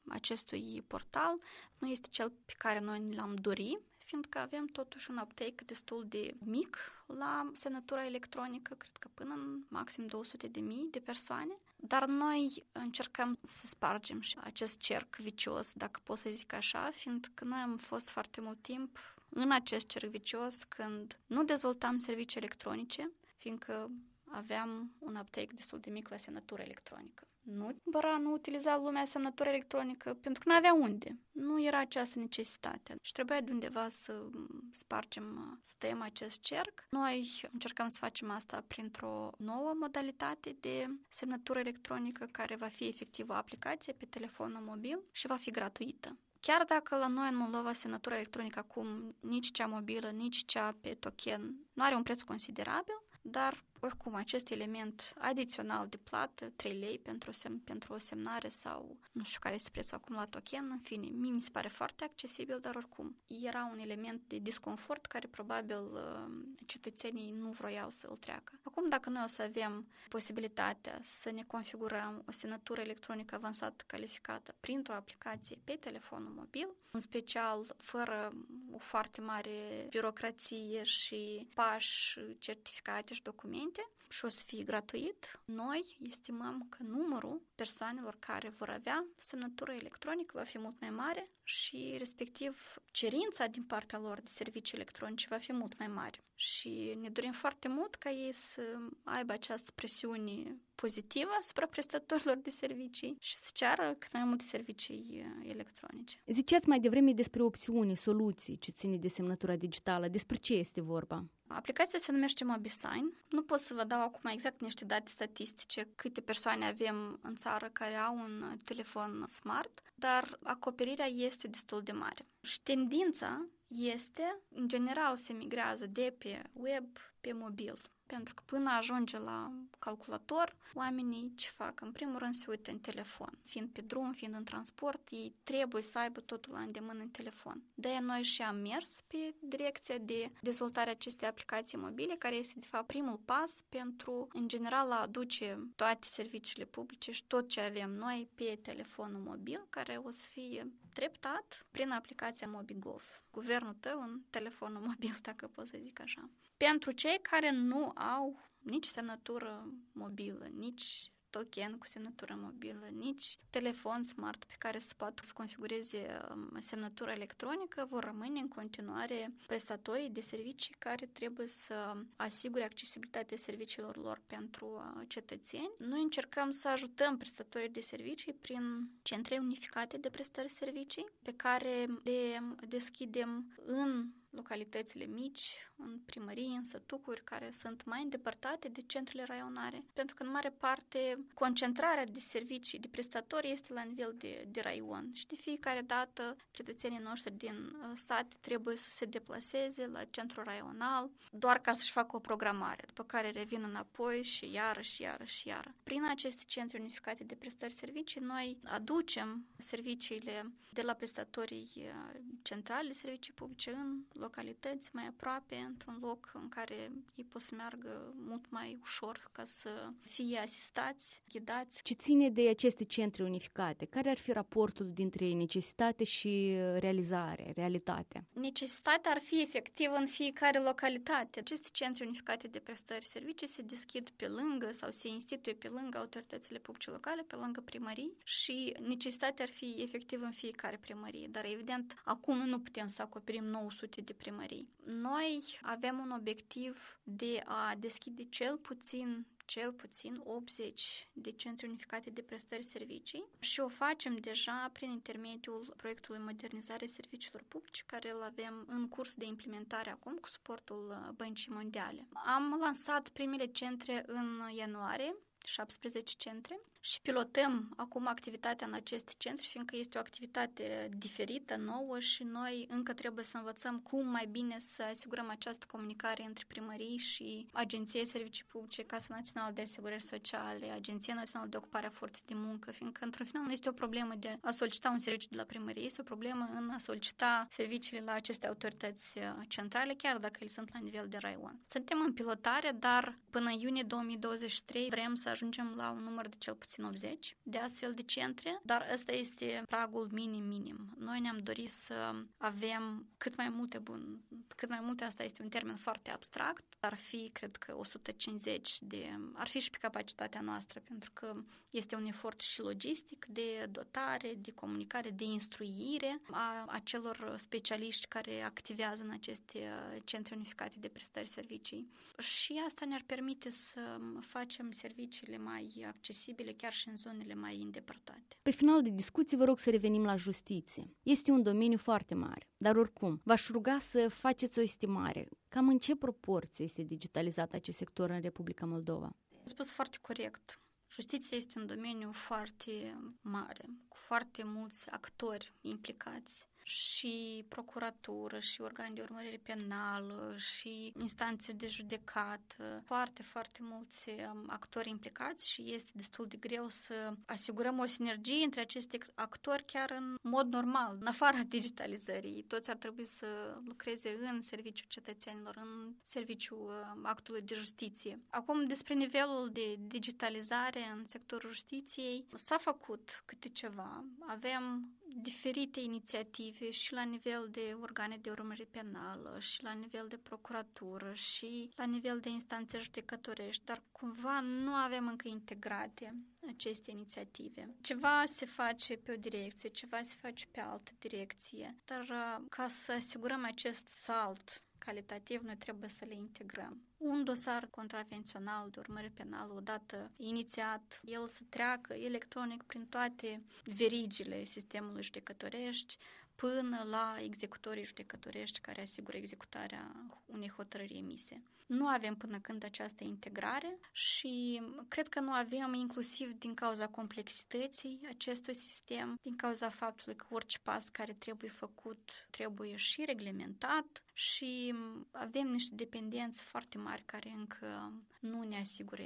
acestui 0.08 0.84
portal 0.86 1.40
nu 1.78 1.88
este 1.88 2.08
cel 2.10 2.32
pe 2.44 2.52
care 2.58 2.80
noi 2.80 3.14
l-am 3.14 3.34
dori, 3.34 3.78
fiindcă 4.12 4.38
avem 4.38 4.66
totuși 4.66 5.10
un 5.10 5.16
uptake 5.16 5.64
destul 5.66 6.06
de 6.08 6.34
mic 6.44 6.76
la 7.06 7.50
semnătura 7.52 8.06
electronică, 8.06 8.74
cred 8.74 8.96
că 8.96 9.08
până 9.14 9.34
în 9.34 9.60
maxim 9.68 10.06
200 10.06 10.48
de 10.48 10.60
mii 10.60 10.88
de 10.90 10.98
persoane, 10.98 11.56
dar 11.76 12.06
noi 12.06 12.64
încercăm 12.72 13.32
să 13.42 13.66
spargem 13.66 14.20
și 14.20 14.38
acest 14.40 14.78
cerc 14.78 15.16
vicios, 15.16 15.72
dacă 15.72 16.00
pot 16.02 16.18
să 16.18 16.30
zic 16.30 16.52
așa, 16.52 16.90
fiindcă 16.90 17.44
noi 17.44 17.58
am 17.58 17.76
fost 17.76 18.08
foarte 18.08 18.40
mult 18.40 18.62
timp 18.62 18.98
în 19.28 19.50
acest 19.50 19.86
cerc 19.86 20.10
vicios 20.10 20.64
când 20.64 21.18
nu 21.26 21.44
dezvoltam 21.44 21.98
servicii 21.98 22.40
electronice, 22.40 23.10
fiindcă 23.36 23.90
aveam 24.28 24.92
un 24.98 25.16
uptake 25.16 25.54
destul 25.54 25.80
de 25.80 25.90
mic 25.90 26.08
la 26.08 26.16
semnătură 26.16 26.62
electronică. 26.62 27.26
Nu 27.42 27.76
cumpăra, 27.82 28.16
nu 28.16 28.32
utiliza 28.32 28.76
lumea 28.76 29.04
semnătură 29.04 29.48
electronică 29.48 30.18
pentru 30.20 30.42
că 30.42 30.48
nu 30.48 30.56
avea 30.56 30.74
unde. 30.74 31.18
Nu 31.32 31.62
era 31.64 31.78
această 31.78 32.18
necesitate 32.18 32.96
și 33.00 33.12
trebuia 33.12 33.40
de 33.40 33.50
undeva 33.50 33.88
să 33.88 34.22
spargem, 34.70 35.58
să 35.62 35.72
tăiem 35.78 36.02
acest 36.02 36.40
cerc. 36.40 36.86
Noi 36.90 37.40
încercăm 37.52 37.88
să 37.88 37.98
facem 37.98 38.30
asta 38.30 38.64
printr-o 38.66 39.30
nouă 39.38 39.74
modalitate 39.80 40.56
de 40.60 40.88
semnătură 41.08 41.58
electronică 41.58 42.28
care 42.30 42.56
va 42.56 42.66
fi 42.68 42.84
efectiv 42.84 43.28
o 43.28 43.32
aplicație 43.32 43.92
pe 43.92 44.04
telefonul 44.04 44.62
mobil 44.64 44.98
și 45.10 45.26
va 45.26 45.36
fi 45.36 45.50
gratuită. 45.50 46.16
Chiar 46.40 46.64
dacă 46.64 46.96
la 46.96 47.06
noi 47.06 47.28
în 47.28 47.36
Moldova 47.36 47.72
semnătura 47.72 48.14
electronică 48.14 48.58
acum 48.58 49.14
nici 49.20 49.50
cea 49.50 49.66
mobilă, 49.66 50.10
nici 50.10 50.44
cea 50.44 50.76
pe 50.80 50.94
token 50.94 51.56
nu 51.72 51.84
are 51.84 51.94
un 51.94 52.02
preț 52.02 52.22
considerabil, 52.22 53.02
dar 53.22 53.64
oricum 53.84 54.14
acest 54.14 54.50
element 54.50 55.14
adițional 55.18 55.86
de 55.88 55.96
plată, 55.96 56.52
3 56.56 56.78
lei 56.78 56.98
pentru, 56.98 57.30
sem- 57.30 57.64
pentru 57.64 57.92
o 57.92 57.98
semnare 57.98 58.48
sau 58.48 58.96
nu 59.12 59.24
știu 59.24 59.38
care 59.40 59.54
este 59.54 59.70
prețul 59.72 59.96
acum 59.96 60.14
la 60.14 60.26
token, 60.26 60.68
în 60.70 60.78
fine, 60.78 61.06
mie 61.06 61.32
mi 61.32 61.40
se 61.40 61.50
pare 61.52 61.68
foarte 61.68 62.04
accesibil, 62.04 62.58
dar 62.60 62.74
oricum 62.74 63.16
era 63.26 63.68
un 63.72 63.78
element 63.78 64.20
de 64.26 64.38
disconfort 64.38 65.06
care 65.06 65.26
probabil 65.26 65.82
uh, 65.92 66.30
cetățenii 66.66 67.30
nu 67.30 67.50
vroiau 67.50 67.90
să-l 67.90 68.16
treacă. 68.16 68.52
Acum, 68.62 68.88
dacă 68.88 69.10
noi 69.10 69.22
o 69.24 69.26
să 69.26 69.42
avem 69.42 69.86
posibilitatea 70.08 70.98
să 71.02 71.30
ne 71.30 71.42
configurăm 71.42 72.22
o 72.28 72.32
semnătură 72.32 72.80
electronică 72.80 73.34
avansată 73.34 73.84
calificată 73.86 74.54
printr-o 74.60 74.94
aplicație 74.94 75.58
pe 75.64 75.72
telefonul 75.72 76.32
mobil, 76.36 76.68
în 76.90 77.00
special 77.00 77.74
fără 77.78 78.32
o 78.74 78.78
foarte 78.78 79.20
mare 79.20 79.86
birocrație 79.88 80.82
și 80.82 81.48
pași 81.54 82.20
certificate 82.38 83.14
și 83.14 83.22
documente, 83.22 83.60
înainte 83.62 83.86
și 84.08 84.24
o 84.24 84.28
să 84.28 84.42
fie 84.46 84.62
gratuit, 84.62 85.40
noi 85.44 85.96
estimăm 86.08 86.66
că 86.68 86.82
numărul 86.82 87.42
persoanelor 87.54 88.16
care 88.18 88.48
vor 88.48 88.68
avea 88.68 89.04
semnătură 89.16 89.72
electronică 89.72 90.38
va 90.38 90.44
fi 90.44 90.58
mult 90.58 90.80
mai 90.80 90.90
mare 90.90 91.28
și 91.42 91.94
respectiv 91.98 92.74
cerința 92.90 93.46
din 93.46 93.62
partea 93.62 93.98
lor 93.98 94.20
de 94.20 94.30
servicii 94.30 94.76
electronice 94.76 95.26
va 95.30 95.38
fi 95.38 95.52
mult 95.52 95.78
mai 95.78 95.88
mare. 95.88 96.18
Și 96.34 96.96
ne 97.00 97.08
dorim 97.08 97.32
foarte 97.32 97.68
mult 97.68 97.94
ca 97.94 98.10
ei 98.10 98.32
să 98.32 98.62
aibă 99.02 99.32
această 99.32 99.70
presiune 99.74 100.56
pozitivă 100.84 101.30
asupra 101.40 101.66
prestatorilor 101.66 102.36
de 102.36 102.50
servicii 102.50 103.16
și 103.20 103.36
să 103.36 103.48
ceară 103.52 103.94
cât 103.98 104.12
mai 104.12 104.24
multe 104.24 104.44
servicii 104.44 105.24
uh, 105.24 105.50
electronice. 105.50 106.16
Ziceați 106.26 106.68
mai 106.68 106.80
devreme 106.80 107.12
despre 107.12 107.42
opțiuni, 107.42 107.96
soluții 107.96 108.58
ce 108.58 108.70
ține 108.70 108.96
de 108.96 109.08
semnătura 109.08 109.56
digitală. 109.56 110.08
Despre 110.08 110.36
ce 110.36 110.54
este 110.54 110.80
vorba? 110.80 111.24
Aplicația 111.46 111.98
se 111.98 112.12
numește 112.12 112.44
MobiSign. 112.44 113.16
Nu 113.28 113.42
pot 113.42 113.60
să 113.60 113.74
vă 113.74 113.84
dau 113.84 114.00
acum 114.00 114.30
exact 114.30 114.60
niște 114.60 114.84
date 114.84 115.10
statistice, 115.10 115.88
câte 115.94 116.20
persoane 116.20 116.64
avem 116.64 117.18
în 117.22 117.34
țară 117.34 117.70
care 117.72 117.94
au 117.94 118.14
un 118.16 118.58
telefon 118.64 119.26
smart, 119.26 119.82
dar 119.94 120.38
acoperirea 120.42 121.06
este 121.06 121.48
destul 121.48 121.80
de 121.82 121.92
mare. 121.92 122.26
Și 122.40 122.60
tendința 122.62 123.46
este, 123.68 124.40
în 124.48 124.68
general, 124.68 125.16
se 125.16 125.32
migrează 125.32 125.86
de 125.86 126.14
pe 126.18 126.42
web 126.52 126.86
pe 127.20 127.32
mobil 127.32 127.74
pentru 128.14 128.34
că 128.34 128.42
până 128.46 128.70
ajunge 128.70 129.18
la 129.18 129.52
calculator, 129.78 130.56
oamenii 130.74 131.32
ce 131.36 131.48
fac? 131.48 131.80
În 131.80 131.92
primul 131.92 132.18
rând 132.18 132.34
se 132.34 132.44
uită 132.48 132.70
în 132.70 132.78
telefon. 132.78 133.38
Fiind 133.44 133.68
pe 133.68 133.80
drum, 133.80 134.12
fiind 134.12 134.34
în 134.34 134.44
transport, 134.44 135.08
ei 135.10 135.34
trebuie 135.42 135.82
să 135.82 135.98
aibă 135.98 136.20
totul 136.20 136.52
la 136.52 136.60
îndemână 136.60 137.02
în 137.02 137.08
telefon. 137.08 137.62
De-aia 137.74 138.00
noi 138.00 138.22
și 138.22 138.42
am 138.42 138.56
mers 138.56 139.02
pe 139.06 139.34
direcția 139.40 139.98
de 139.98 140.30
dezvoltare 140.40 140.90
acestei 140.90 141.28
aplicații 141.28 141.78
mobile, 141.78 142.14
care 142.18 142.34
este 142.34 142.58
de 142.58 142.66
fapt 142.66 142.86
primul 142.86 143.20
pas 143.24 143.64
pentru, 143.68 144.28
în 144.32 144.48
general, 144.48 144.92
a 144.92 145.00
aduce 145.00 145.68
toate 145.76 146.06
serviciile 146.06 146.64
publice 146.64 147.12
și 147.12 147.24
tot 147.26 147.48
ce 147.48 147.60
avem 147.60 147.90
noi 147.90 148.28
pe 148.34 148.58
telefonul 148.62 149.20
mobil, 149.20 149.66
care 149.70 150.00
o 150.04 150.10
să 150.10 150.28
fie 150.30 150.72
treptat 150.92 151.66
prin 151.70 151.90
aplicația 151.90 152.48
MobiGov. 152.48 153.20
Guvernul 153.30 153.74
tău 153.80 154.00
în 154.00 154.20
telefonul 154.30 154.80
mobil, 154.88 155.16
dacă 155.22 155.46
pot 155.46 155.66
să 155.66 155.78
zic 155.80 156.00
așa. 156.00 156.30
Pentru 156.56 156.90
cei 156.90 157.18
care 157.22 157.50
nu 157.50 157.88
au 157.88 158.40
nici 158.58 158.86
semnătură 158.86 159.72
mobilă, 159.92 160.48
nici 160.52 161.12
token 161.32 161.78
cu 161.78 161.86
semnătură 161.86 162.34
mobilă, 162.40 162.88
nici 162.96 163.38
telefon 163.50 164.02
smart 164.02 164.44
pe 164.44 164.54
care 164.58 164.78
să 164.78 164.92
poată 164.96 165.22
să 165.24 165.30
configureze 165.34 166.20
um, 166.30 166.60
semnătura 166.60 167.12
electronică, 167.12 167.86
vor 167.90 168.04
rămâne 168.04 168.40
în 168.40 168.48
continuare 168.48 169.32
prestatorii 169.46 170.10
de 170.10 170.20
servicii 170.20 170.74
care 170.78 171.06
trebuie 171.12 171.46
să 171.46 171.96
asigure 172.16 172.64
accesibilitatea 172.64 173.36
serviciilor 173.36 173.96
lor 173.96 174.20
pentru 174.26 174.66
uh, 174.66 175.02
cetățeni. 175.08 175.70
Noi 175.78 176.02
încercăm 176.02 176.50
să 176.50 176.68
ajutăm 176.68 177.16
prestatorii 177.16 177.68
de 177.68 177.80
servicii 177.80 178.32
prin 178.32 178.90
centre 179.02 179.38
unificate 179.38 179.96
de 179.96 180.08
prestări 180.10 180.48
servicii 180.48 181.06
pe 181.22 181.32
care 181.36 181.86
le 182.02 182.42
deschidem 182.68 183.52
în 183.66 184.06
localitățile 184.32 185.04
mici, 185.04 185.56
în 185.76 185.98
primării, 186.06 186.54
în 186.56 186.64
sătucuri, 186.64 187.24
care 187.24 187.50
sunt 187.50 187.84
mai 187.84 188.02
îndepărtate 188.02 188.68
de 188.68 188.80
centrele 188.86 189.24
raionare, 189.24 189.84
pentru 189.92 190.14
că 190.14 190.22
în 190.22 190.30
mare 190.30 190.50
parte 190.50 191.24
concentrarea 191.34 192.06
de 192.06 192.18
servicii, 192.18 192.78
de 192.78 192.88
prestatori 192.88 193.50
este 193.50 193.72
la 193.72 193.82
nivel 193.82 194.14
de, 194.16 194.46
de 194.50 194.60
raion 194.60 195.10
și 195.12 195.26
de 195.26 195.34
fiecare 195.34 195.80
dată 195.80 196.36
cetățenii 196.50 196.98
noștri 196.98 197.36
din 197.36 197.54
uh, 197.54 197.92
sat 197.94 198.34
trebuie 198.40 198.76
să 198.76 198.90
se 198.90 199.04
deplaseze 199.04 199.86
la 199.86 200.04
centrul 200.04 200.44
raional 200.44 201.10
doar 201.30 201.60
ca 201.60 201.74
să-și 201.74 201.90
facă 201.90 202.16
o 202.16 202.18
programare, 202.18 202.84
după 202.86 203.02
care 203.02 203.30
revin 203.30 203.62
înapoi 203.62 204.22
și 204.22 204.52
iară 204.52 204.80
și 204.80 205.02
iară 205.02 205.24
și 205.24 205.48
iară. 205.48 205.74
Prin 205.82 206.04
aceste 206.10 206.42
centre 206.46 206.78
unificate 206.78 207.24
de 207.24 207.34
prestări 207.34 207.72
servicii, 207.72 208.20
noi 208.20 208.58
aducem 208.64 209.46
serviciile 209.58 210.52
de 210.70 210.82
la 210.82 210.92
prestatorii 210.92 211.70
uh, 211.76 212.20
centrali 212.42 212.86
de 212.86 212.92
servicii 212.92 213.32
publice 213.32 213.70
în 213.70 214.04
localități 214.22 214.90
mai 214.92 215.06
aproape, 215.06 215.56
într-un 215.56 215.98
loc 216.00 216.30
în 216.34 216.48
care 216.48 216.92
ei 217.14 217.24
pot 217.24 217.40
să 217.40 217.54
meargă 217.54 218.14
mult 218.16 218.50
mai 218.50 218.78
ușor 218.80 219.28
ca 219.32 219.44
să 219.44 219.70
fie 220.00 220.38
asistați, 220.38 221.22
ghidați. 221.28 221.82
Ce 221.82 221.94
ține 221.94 222.30
de 222.30 222.48
aceste 222.48 222.84
centre 222.84 223.22
unificate? 223.22 223.84
Care 223.84 224.10
ar 224.10 224.18
fi 224.18 224.32
raportul 224.32 224.90
dintre 224.92 225.32
necesitate 225.32 226.04
și 226.04 226.56
realizare, 226.76 227.52
realitate? 227.54 228.24
Necesitatea 228.32 229.10
ar 229.10 229.20
fi 229.20 229.40
efectiv 229.40 229.90
în 229.98 230.06
fiecare 230.06 230.58
localitate. 230.58 231.38
Aceste 231.38 231.68
centre 231.72 232.04
unificate 232.04 232.48
de 232.48 232.58
prestări 232.58 233.04
servicii 233.04 233.48
se 233.48 233.62
deschid 233.62 234.08
pe 234.16 234.28
lângă 234.28 234.72
sau 234.72 234.90
se 234.90 235.08
instituie 235.08 235.54
pe 235.54 235.68
lângă 235.68 235.98
autoritățile 235.98 236.58
publice 236.58 236.90
locale, 236.90 237.22
pe 237.22 237.36
lângă 237.36 237.60
primării 237.60 238.16
și 238.24 238.76
necesitatea 238.80 239.44
ar 239.44 239.50
fi 239.50 239.74
efectiv 239.78 240.22
în 240.22 240.30
fiecare 240.30 240.76
primărie. 240.76 241.26
Dar 241.30 241.44
evident, 241.44 241.94
acum 242.04 242.38
nu 242.48 242.58
putem 242.58 242.86
să 242.86 243.02
acoperim 243.02 243.44
900 243.44 244.00
de 244.00 244.11
primării. 244.12 244.68
Noi 244.84 245.58
avem 245.62 245.98
un 245.98 246.10
obiectiv 246.10 247.00
de 247.02 247.42
a 247.44 247.74
deschide 247.78 248.22
cel 248.22 248.58
puțin 248.58 249.26
cel 249.44 249.72
puțin 249.72 250.20
80 250.24 251.08
de 251.12 251.30
centre 251.30 251.66
unificate 251.66 252.10
de 252.10 252.22
prestări 252.22 252.62
servicii 252.62 253.24
și 253.38 253.60
o 253.60 253.68
facem 253.68 254.16
deja 254.16 254.70
prin 254.72 254.90
intermediul 254.90 255.74
proiectului 255.76 256.20
Modernizare 256.20 256.86
Serviciilor 256.86 257.44
Publice, 257.48 257.82
care 257.86 258.10
îl 258.10 258.22
avem 258.22 258.64
în 258.68 258.88
curs 258.88 259.14
de 259.14 259.24
implementare 259.24 259.90
acum 259.90 260.14
cu 260.14 260.28
suportul 260.28 261.12
Băncii 261.16 261.52
Mondiale. 261.52 262.08
Am 262.12 262.56
lansat 262.60 263.08
primele 263.08 263.46
centre 263.46 264.04
în 264.06 264.40
ianuarie 264.56 265.16
17 265.44 266.14
centre 266.16 266.60
și 266.84 267.00
pilotăm 267.00 267.72
acum 267.76 268.06
activitatea 268.06 268.66
în 268.66 268.72
aceste 268.72 269.12
centre, 269.18 269.46
fiindcă 269.48 269.76
este 269.76 269.98
o 269.98 270.00
activitate 270.00 270.88
diferită, 270.96 271.56
nouă 271.56 271.98
și 271.98 272.22
noi 272.22 272.66
încă 272.70 272.92
trebuie 272.92 273.24
să 273.24 273.36
învățăm 273.36 273.78
cum 273.78 274.06
mai 274.06 274.26
bine 274.26 274.56
să 274.58 274.82
asigurăm 274.82 275.30
această 275.30 275.66
comunicare 275.70 276.24
între 276.24 276.44
primării 276.48 276.96
și 276.96 277.46
Agenția 277.52 278.04
Servicii 278.04 278.44
Publice, 278.44 278.84
Casa 278.84 279.14
Națională 279.14 279.52
de 279.52 279.62
Asigurări 279.62 280.02
Sociale, 280.02 280.70
Agenția 280.70 281.14
Națională 281.14 281.50
de 281.50 281.56
Ocupare 281.56 281.86
a 281.86 281.90
Forței 281.90 282.24
de 282.26 282.34
Muncă, 282.34 282.70
fiindcă 282.70 283.04
într-un 283.04 283.26
final 283.26 283.42
nu 283.42 283.52
este 283.52 283.68
o 283.68 283.72
problemă 283.72 284.14
de 284.18 284.38
a 284.40 284.50
solicita 284.50 284.90
un 284.90 284.98
serviciu 284.98 285.28
de 285.30 285.36
la 285.36 285.42
primărie, 285.42 285.84
este 285.84 286.00
o 286.00 286.04
problemă 286.04 286.48
în 286.54 286.70
a 286.70 286.78
solicita 286.78 287.46
serviciile 287.50 288.02
la 288.04 288.12
aceste 288.12 288.46
autorități 288.46 289.18
uh, 289.18 289.24
centrale, 289.48 289.94
chiar 289.94 290.18
dacă 290.18 290.36
ele 290.40 290.50
sunt 290.50 290.70
la 290.72 290.78
nivel 290.78 291.06
de 291.08 291.16
raion. 291.16 291.60
Suntem 291.66 292.02
în 292.06 292.12
pilotare, 292.12 292.76
dar 292.78 293.18
până 293.30 293.50
în 293.50 293.58
iunie 293.58 293.82
2023 293.82 294.88
vrem 294.90 295.14
să 295.14 295.28
ajungem 295.28 295.72
la 295.76 295.90
un 295.90 296.02
număr 296.02 296.28
de 296.28 296.36
cel 296.38 296.54
puțin 296.54 296.71
puțin 296.72 296.84
80 296.84 297.36
de 297.42 297.58
astfel 297.58 297.92
de 297.92 298.02
centre, 298.02 298.60
dar 298.62 298.88
ăsta 298.92 299.12
este 299.12 299.64
pragul 299.68 300.08
minim-minim. 300.12 300.94
Noi 300.98 301.20
ne-am 301.20 301.38
dorit 301.38 301.70
să 301.70 302.14
avem 302.36 303.06
cât 303.16 303.36
mai 303.36 303.48
multe 303.48 303.78
bun, 303.78 304.20
cât 304.56 304.68
mai 304.68 304.80
multe, 304.82 305.04
asta 305.04 305.22
este 305.22 305.42
un 305.42 305.48
termen 305.48 305.76
foarte 305.76 306.10
abstract, 306.10 306.64
ar 306.80 306.96
fi, 306.96 307.30
cred 307.32 307.56
că 307.56 307.76
150 307.76 308.78
de, 308.80 309.18
ar 309.32 309.48
fi 309.48 309.58
și 309.58 309.70
pe 309.70 309.76
capacitatea 309.80 310.40
noastră, 310.40 310.80
pentru 310.80 311.10
că 311.12 311.34
este 311.70 311.96
un 311.96 312.06
efort 312.06 312.40
și 312.40 312.60
logistic 312.60 313.26
de 313.28 313.68
dotare, 313.70 314.34
de 314.34 314.52
comunicare, 314.52 315.10
de 315.10 315.24
instruire 315.24 316.20
a 316.30 316.64
acelor 316.68 317.34
specialiști 317.38 318.06
care 318.06 318.42
activează 318.42 319.02
în 319.02 319.10
aceste 319.10 319.72
centre 320.04 320.34
unificate 320.34 320.76
de 320.78 320.88
prestări 320.88 321.28
servicii. 321.28 321.90
Și 322.18 322.62
asta 322.66 322.84
ne-ar 322.86 323.02
permite 323.06 323.50
să 323.50 324.00
facem 324.20 324.70
serviciile 324.70 325.38
mai 325.38 325.84
accesibile 325.88 326.52
chiar 326.62 326.72
și 326.72 326.88
în 326.88 326.96
zonele 326.96 327.34
mai 327.34 327.56
îndepărtate. 327.56 328.36
Pe 328.42 328.50
final 328.50 328.82
de 328.82 328.90
discuție 328.90 329.36
vă 329.36 329.44
rog 329.44 329.58
să 329.58 329.70
revenim 329.70 330.04
la 330.04 330.16
justiție. 330.16 330.96
Este 331.02 331.30
un 331.30 331.42
domeniu 331.42 331.78
foarte 331.78 332.14
mare, 332.14 332.50
dar 332.56 332.76
oricum, 332.76 333.20
v-aș 333.24 333.48
ruga 333.48 333.78
să 333.78 334.08
faceți 334.08 334.58
o 334.58 334.62
estimare. 334.62 335.28
Cam 335.48 335.68
în 335.68 335.78
ce 335.78 335.96
proporție 335.96 336.64
este 336.64 336.82
digitalizat 336.82 337.52
acest 337.52 337.76
sector 337.76 338.10
în 338.10 338.20
Republica 338.20 338.66
Moldova? 338.66 339.16
A 339.30 339.44
spus 339.44 339.70
foarte 339.70 339.98
corect. 340.00 340.58
Justiția 340.90 341.36
este 341.36 341.58
un 341.58 341.66
domeniu 341.66 342.12
foarte 342.12 342.98
mare, 343.20 343.64
cu 343.88 343.96
foarte 343.96 344.42
mulți 344.44 344.90
actori 344.90 345.54
implicați 345.60 346.46
și 346.62 347.44
procuratură 347.48 348.38
și 348.38 348.60
organe 348.60 348.90
de 348.94 349.00
urmărire 349.00 349.40
penală 349.42 350.34
și 350.36 350.92
instanțe 351.00 351.52
de 351.52 351.66
judecat, 351.66 352.56
foarte, 352.84 353.22
foarte 353.22 353.58
mulți 353.62 354.08
um, 354.08 354.44
actori 354.46 354.88
implicați 354.88 355.50
și 355.50 355.72
este 355.74 355.90
destul 355.94 356.26
de 356.26 356.36
greu 356.36 356.68
să 356.68 357.12
asigurăm 357.26 357.78
o 357.78 357.86
sinergie 357.86 358.44
între 358.44 358.60
aceste 358.60 358.98
actori 359.14 359.64
chiar 359.64 359.90
în 359.90 360.14
mod 360.22 360.46
normal, 360.46 360.96
în 361.00 361.06
afara 361.06 361.38
digitalizării. 361.56 362.42
Toți 362.42 362.70
ar 362.70 362.76
trebui 362.76 363.06
să 363.06 363.26
lucreze 363.64 364.18
în 364.20 364.40
serviciul 364.40 364.86
cetățenilor, 364.88 365.56
în 365.56 365.94
serviciul 366.02 366.58
um, 366.94 367.06
actului 367.06 367.42
de 367.42 367.54
justiție. 367.54 368.20
Acum, 368.30 368.66
despre 368.66 368.94
nivelul 368.94 369.50
de 369.52 369.74
digitalizare 369.78 370.80
în 370.94 371.06
sectorul 371.06 371.50
justiției, 371.50 372.26
s-a 372.34 372.58
făcut 372.58 373.22
câte 373.24 373.48
ceva. 373.48 374.04
Avem 374.26 374.92
diferite 375.16 375.80
inițiative 375.80 376.51
și 376.70 376.92
la 376.92 377.02
nivel 377.02 377.48
de 377.50 377.76
organe 377.80 378.16
de 378.16 378.30
urmărire 378.30 378.68
penală 378.70 379.36
și 379.40 379.62
la 379.62 379.72
nivel 379.72 380.06
de 380.08 380.16
procuratură 380.16 381.12
și 381.12 381.70
la 381.76 381.84
nivel 381.84 382.20
de 382.20 382.28
instanțe 382.28 382.78
judecătorești, 382.78 383.64
dar 383.64 383.82
cumva 383.92 384.40
nu 384.40 384.72
avem 384.72 385.06
încă 385.06 385.28
integrate 385.28 386.14
aceste 386.48 386.90
inițiative. 386.90 387.74
Ceva 387.80 388.22
se 388.26 388.46
face 388.46 388.96
pe 388.96 389.12
o 389.12 389.16
direcție, 389.16 389.68
ceva 389.68 390.02
se 390.02 390.14
face 390.20 390.46
pe 390.50 390.60
altă 390.60 390.92
direcție, 390.98 391.76
dar 391.84 392.00
uh, 392.00 392.44
ca 392.48 392.68
să 392.68 392.92
asigurăm 392.92 393.44
acest 393.44 393.88
salt 393.88 394.62
calitativ, 394.84 395.40
noi 395.42 395.56
trebuie 395.56 395.88
să 395.88 396.04
le 396.04 396.14
integrăm. 396.14 396.82
Un 396.96 397.24
dosar 397.24 397.66
contravențional 397.70 398.70
de 398.70 398.78
urmări 398.78 399.10
penală, 399.10 399.52
odată 399.56 400.10
inițiat, 400.16 401.00
el 401.04 401.28
să 401.28 401.40
treacă 401.48 401.94
electronic 401.94 402.62
prin 402.62 402.86
toate 402.86 403.42
verigile 403.64 404.44
sistemului 404.44 405.02
judecătorești, 405.02 405.96
până 406.34 406.82
la 406.90 407.16
executorii 407.18 407.84
judecătorești 407.84 408.60
care 408.60 408.80
asigură 408.80 409.16
executarea 409.16 410.10
unei 410.26 410.48
hotărâri 410.48 410.98
emise. 410.98 411.42
Nu 411.66 411.86
avem 411.86 412.14
până 412.14 412.38
când 412.38 412.64
această 412.64 413.04
integrare 413.04 413.78
și 413.92 414.62
cred 414.88 415.08
că 415.08 415.20
nu 415.20 415.32
avem 415.32 415.74
inclusiv 415.74 416.32
din 416.38 416.54
cauza 416.54 416.86
complexității 416.86 418.00
acestui 418.08 418.54
sistem, 418.54 419.18
din 419.22 419.36
cauza 419.36 419.68
faptului 419.68 420.16
că 420.16 420.26
orice 420.30 420.58
pas 420.58 420.88
care 420.88 421.12
trebuie 421.12 421.50
făcut 421.50 422.26
trebuie 422.30 422.76
și 422.76 423.04
reglementat 423.04 424.02
și 424.12 424.74
avem 425.10 425.48
niște 425.48 425.74
dependenți 425.74 426.42
foarte 426.42 426.78
mari 426.78 427.02
care 427.06 427.30
încă 427.36 427.92
nu 428.20 428.42
ne 428.42 428.56
asigură 428.56 429.02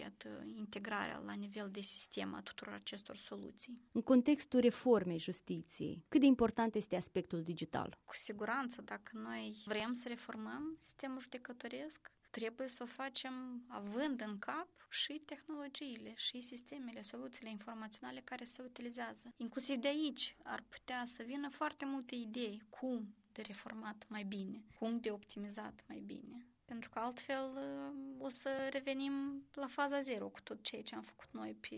integrarea 0.57 1.23
la 1.25 1.33
nivel 1.33 1.71
de 1.71 1.81
sistem 1.81 2.35
a 2.35 2.42
tuturor 2.42 2.75
acestor 2.75 3.16
soluții. 3.16 3.81
În 3.92 4.03
contextul 4.03 4.61
reformei 4.61 5.19
justiției, 5.19 6.05
cât 6.09 6.21
de 6.21 6.27
important 6.27 6.75
este 6.75 6.97
aspectul 6.97 7.42
digital? 7.42 7.99
Cu 8.05 8.14
siguranță, 8.14 8.83
dacă 8.83 9.11
noi 9.19 9.62
vrem 9.64 9.92
să 9.92 10.09
reformăm 10.09 10.77
sistemul 10.79 11.21
judecătoresc, 11.21 12.11
trebuie 12.31 12.69
să 12.69 12.83
o 12.83 12.87
facem 12.87 13.64
având 13.69 14.21
în 14.21 14.38
cap 14.38 14.69
și 14.90 15.12
tehnologiile, 15.12 16.12
și 16.16 16.40
sistemele, 16.40 17.03
soluțiile 17.03 17.51
informaționale 17.51 18.21
care 18.25 18.45
se 18.45 18.62
utilizează. 18.62 19.33
Inclusiv 19.37 19.77
de 19.77 19.88
aici 19.88 20.37
ar 20.42 20.64
putea 20.69 21.03
să 21.05 21.23
vină 21.23 21.49
foarte 21.49 21.85
multe 21.85 22.14
idei 22.14 22.62
cum 22.69 23.14
de 23.37 23.42
reformat 23.42 24.07
mai 24.09 24.25
bine, 24.25 24.64
cum 24.79 24.99
de 25.01 25.11
optimizat 25.11 25.85
mai 25.88 26.03
bine. 26.07 26.46
Pentru 26.64 26.90
că 26.90 26.99
altfel 26.99 27.51
uh, 27.55 28.25
o 28.25 28.29
să 28.29 28.49
revenim 28.72 29.44
la 29.55 29.66
faza 29.66 30.01
zero 30.01 30.29
cu 30.29 30.40
tot 30.40 30.62
ceea 30.62 30.83
ce 30.83 30.94
am 30.94 31.03
făcut 31.03 31.29
noi 31.31 31.57
pe 31.61 31.77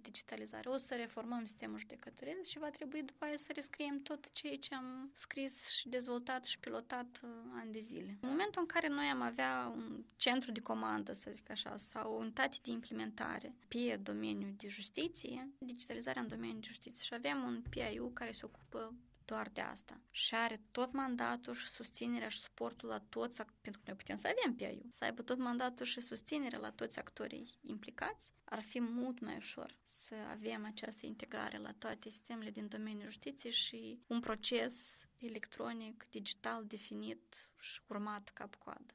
digitalizare. 0.00 0.68
O 0.68 0.76
să 0.76 0.94
reformăm 0.94 1.44
sistemul 1.44 1.78
judecătoresc 1.78 2.48
și 2.48 2.58
va 2.58 2.70
trebui 2.70 3.02
după 3.02 3.24
aia 3.24 3.36
să 3.36 3.52
rescriem 3.54 4.02
tot 4.02 4.30
ceea 4.32 4.56
ce 4.56 4.74
am 4.74 5.10
scris 5.14 5.68
și 5.68 5.88
dezvoltat 5.88 6.44
și 6.44 6.58
pilotat 6.58 7.20
uh, 7.24 7.30
ani 7.60 7.72
de 7.72 7.78
zile. 7.78 8.18
În 8.20 8.28
momentul 8.28 8.60
în 8.60 8.66
care 8.66 8.88
noi 8.88 9.06
am 9.06 9.20
avea 9.20 9.72
un 9.76 10.04
centru 10.16 10.52
de 10.52 10.60
comandă, 10.60 11.12
să 11.12 11.30
zic 11.32 11.50
așa, 11.50 11.76
sau 11.76 12.12
o 12.12 12.16
unitate 12.16 12.56
de 12.62 12.70
implementare 12.70 13.54
pe 13.68 14.00
domeniul 14.02 14.54
de 14.56 14.68
justiție, 14.68 15.48
digitalizarea 15.58 16.22
în 16.22 16.28
domeniul 16.28 16.60
de 16.60 16.66
justiție 16.66 17.04
și 17.04 17.14
avem 17.14 17.42
un 17.42 17.62
PIU 17.70 18.10
care 18.14 18.32
se 18.32 18.44
ocupă 18.44 18.94
doar 19.28 19.48
de 19.52 19.60
asta. 19.60 20.00
Și 20.10 20.34
are 20.34 20.60
tot 20.70 20.92
mandatul 20.92 21.54
și 21.54 21.68
susținerea 21.68 22.28
și 22.28 22.38
suportul 22.38 22.88
la 22.88 23.00
toți, 23.08 23.42
pentru 23.60 23.80
că 23.80 23.86
noi 23.86 23.96
putem 23.96 24.16
să 24.16 24.28
avem 24.28 24.54
PIU, 24.54 24.88
să 24.90 25.04
aibă 25.04 25.22
tot 25.22 25.38
mandatul 25.38 25.86
și 25.86 26.00
susținerea 26.00 26.58
la 26.58 26.70
toți 26.70 26.98
actorii 26.98 27.58
implicați, 27.62 28.32
ar 28.44 28.62
fi 28.62 28.80
mult 28.80 29.20
mai 29.20 29.36
ușor 29.36 29.76
să 29.84 30.14
avem 30.30 30.64
această 30.64 31.06
integrare 31.06 31.58
la 31.58 31.72
toate 31.78 32.10
sistemele 32.10 32.50
din 32.50 32.68
domeniul 32.68 33.10
justiției 33.10 33.52
și 33.52 34.00
un 34.06 34.20
proces 34.20 35.06
electronic, 35.18 36.06
digital, 36.10 36.64
definit 36.66 37.50
și 37.58 37.80
urmat 37.86 38.30
cap-coadă. 38.34 38.94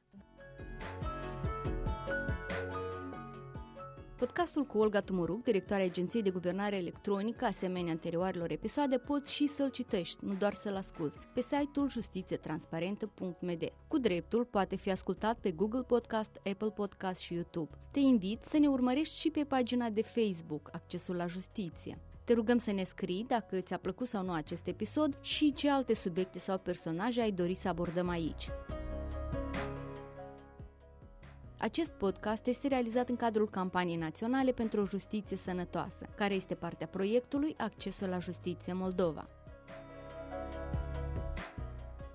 Podcastul 4.24 4.64
cu 4.64 4.78
Olga 4.78 5.00
Tumuruc, 5.00 5.42
directoarea 5.42 5.84
Agenției 5.84 6.22
de 6.22 6.30
Guvernare 6.30 6.76
Electronică, 6.76 7.44
asemenea 7.44 7.92
anterioarelor 7.92 8.50
episoade, 8.50 8.98
poți 8.98 9.32
și 9.32 9.46
să-l 9.46 9.70
citești, 9.70 10.24
nu 10.24 10.34
doar 10.34 10.54
să-l 10.54 10.76
asculți, 10.76 11.26
pe 11.34 11.40
site-ul 11.40 11.88
justițietransparentă.md. 11.88 13.72
Cu 13.88 13.98
dreptul 13.98 14.44
poate 14.44 14.76
fi 14.76 14.90
ascultat 14.90 15.38
pe 15.38 15.50
Google 15.50 15.82
Podcast, 15.82 16.40
Apple 16.44 16.70
Podcast 16.70 17.20
și 17.20 17.34
YouTube. 17.34 17.70
Te 17.90 18.00
invit 18.00 18.42
să 18.42 18.58
ne 18.58 18.68
urmărești 18.68 19.18
și 19.18 19.30
pe 19.30 19.44
pagina 19.44 19.90
de 19.90 20.02
Facebook, 20.02 20.68
Accesul 20.72 21.16
la 21.16 21.26
Justiție. 21.26 21.98
Te 22.24 22.32
rugăm 22.32 22.58
să 22.58 22.72
ne 22.72 22.84
scrii 22.84 23.24
dacă 23.28 23.60
ți-a 23.60 23.78
plăcut 23.78 24.06
sau 24.06 24.24
nu 24.24 24.32
acest 24.32 24.66
episod 24.66 25.18
și 25.20 25.52
ce 25.52 25.70
alte 25.70 25.94
subiecte 25.94 26.38
sau 26.38 26.58
personaje 26.58 27.20
ai 27.20 27.32
dori 27.32 27.54
să 27.54 27.68
abordăm 27.68 28.08
aici. 28.08 28.48
Acest 31.64 31.90
podcast 31.90 32.46
este 32.46 32.68
realizat 32.68 33.08
în 33.08 33.16
cadrul 33.16 33.48
campaniei 33.48 33.96
naționale 33.96 34.52
pentru 34.52 34.80
o 34.80 34.84
justiție 34.84 35.36
sănătoasă, 35.36 36.06
care 36.16 36.34
este 36.34 36.54
partea 36.54 36.86
proiectului 36.86 37.54
Accesul 37.58 38.08
la 38.08 38.18
Justiție 38.18 38.72
Moldova. 38.72 39.28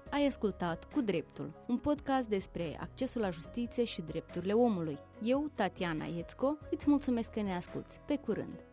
Ai 0.10 0.28
ascultat 0.28 0.84
Cu 0.94 1.02
Dreptul, 1.02 1.52
un 1.68 1.78
podcast 1.78 2.28
despre 2.28 2.78
accesul 2.80 3.22
la 3.22 3.30
justiție 3.30 3.84
și 3.84 4.02
drepturile 4.02 4.54
omului. 4.54 4.98
Eu, 5.22 5.50
Tatiana 5.56 6.06
Iețco, 6.06 6.58
îți 6.72 6.90
mulțumesc 6.90 7.32
că 7.32 7.42
ne 7.42 7.56
asculți. 7.56 8.00
Pe 8.06 8.18
curând! 8.18 8.69